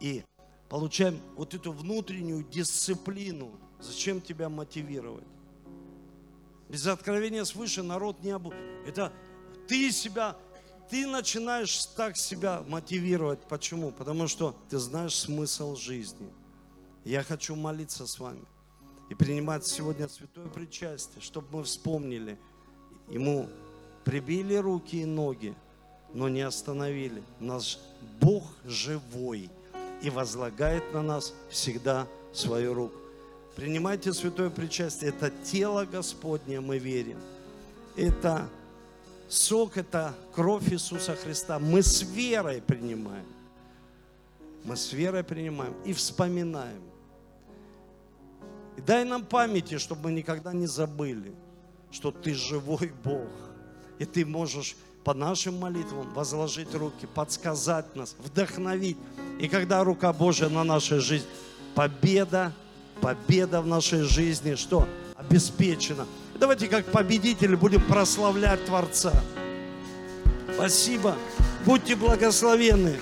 и 0.00 0.24
получаем 0.68 1.20
вот 1.36 1.54
эту 1.54 1.72
внутреннюю 1.72 2.44
дисциплину. 2.44 3.58
Зачем 3.80 4.20
тебя 4.20 4.48
мотивировать? 4.48 5.24
Без 6.68 6.86
откровения 6.86 7.44
свыше 7.44 7.82
народ 7.82 8.22
не 8.22 8.30
обу... 8.30 8.52
Это 8.86 9.12
ты 9.66 9.90
себя, 9.90 10.36
ты 10.88 11.06
начинаешь 11.06 11.86
так 11.86 12.16
себя 12.16 12.62
мотивировать. 12.68 13.40
Почему? 13.48 13.90
Потому 13.90 14.28
что 14.28 14.54
ты 14.68 14.78
знаешь 14.78 15.14
смысл 15.14 15.76
жизни. 15.76 16.30
Я 17.04 17.22
хочу 17.22 17.56
молиться 17.56 18.06
с 18.06 18.18
вами 18.18 18.44
и 19.08 19.14
принимать 19.14 19.66
сегодня 19.66 20.08
святое 20.08 20.46
причастие, 20.46 21.20
чтобы 21.20 21.48
мы 21.50 21.64
вспомнили. 21.64 22.38
Ему 23.08 23.48
прибили 24.04 24.54
руки 24.54 25.02
и 25.02 25.04
ноги, 25.04 25.54
но 26.14 26.28
не 26.28 26.42
остановили. 26.42 27.22
Наш 27.40 27.78
Бог 28.20 28.44
живой 28.64 29.50
и 30.02 30.10
возлагает 30.10 30.92
на 30.92 31.02
нас 31.02 31.34
всегда 31.50 32.06
свою 32.32 32.74
руку. 32.74 32.96
Принимайте 33.56 34.12
святое 34.12 34.50
причастие. 34.50 35.10
Это 35.10 35.30
тело 35.30 35.84
Господне, 35.84 36.60
мы 36.60 36.78
верим. 36.78 37.18
Это 37.96 38.48
сок, 39.28 39.76
это 39.76 40.14
кровь 40.34 40.72
Иисуса 40.72 41.16
Христа. 41.16 41.58
Мы 41.58 41.82
с 41.82 42.02
верой 42.02 42.62
принимаем. 42.62 43.26
Мы 44.64 44.76
с 44.76 44.92
верой 44.92 45.24
принимаем 45.24 45.74
и 45.84 45.92
вспоминаем. 45.92 46.82
И 48.76 48.80
дай 48.80 49.04
нам 49.04 49.24
памяти, 49.24 49.78
чтобы 49.78 50.04
мы 50.04 50.12
никогда 50.12 50.52
не 50.52 50.66
забыли, 50.66 51.32
что 51.90 52.10
Ты 52.10 52.34
живой 52.34 52.92
Бог. 53.04 53.28
И 53.98 54.04
Ты 54.04 54.24
можешь 54.24 54.76
по 55.04 55.14
нашим 55.14 55.58
молитвам 55.58 56.12
возложить 56.14 56.74
руки, 56.74 57.06
подсказать 57.14 57.96
нас, 57.96 58.14
вдохновить. 58.18 58.98
И 59.38 59.48
когда 59.48 59.82
рука 59.82 60.12
Божья 60.12 60.48
на 60.48 60.62
нашей 60.62 60.98
жизнь, 60.98 61.26
победа 61.74 62.52
победа 63.00 63.60
в 63.60 63.66
нашей 63.66 64.02
жизни, 64.02 64.54
что 64.54 64.86
обеспечена. 65.16 66.06
Давайте 66.38 66.68
как 66.68 66.86
победители 66.86 67.54
будем 67.54 67.82
прославлять 67.82 68.64
Творца. 68.64 69.12
Спасибо. 70.54 71.16
Будьте 71.64 71.96
благословенны. 71.96 72.98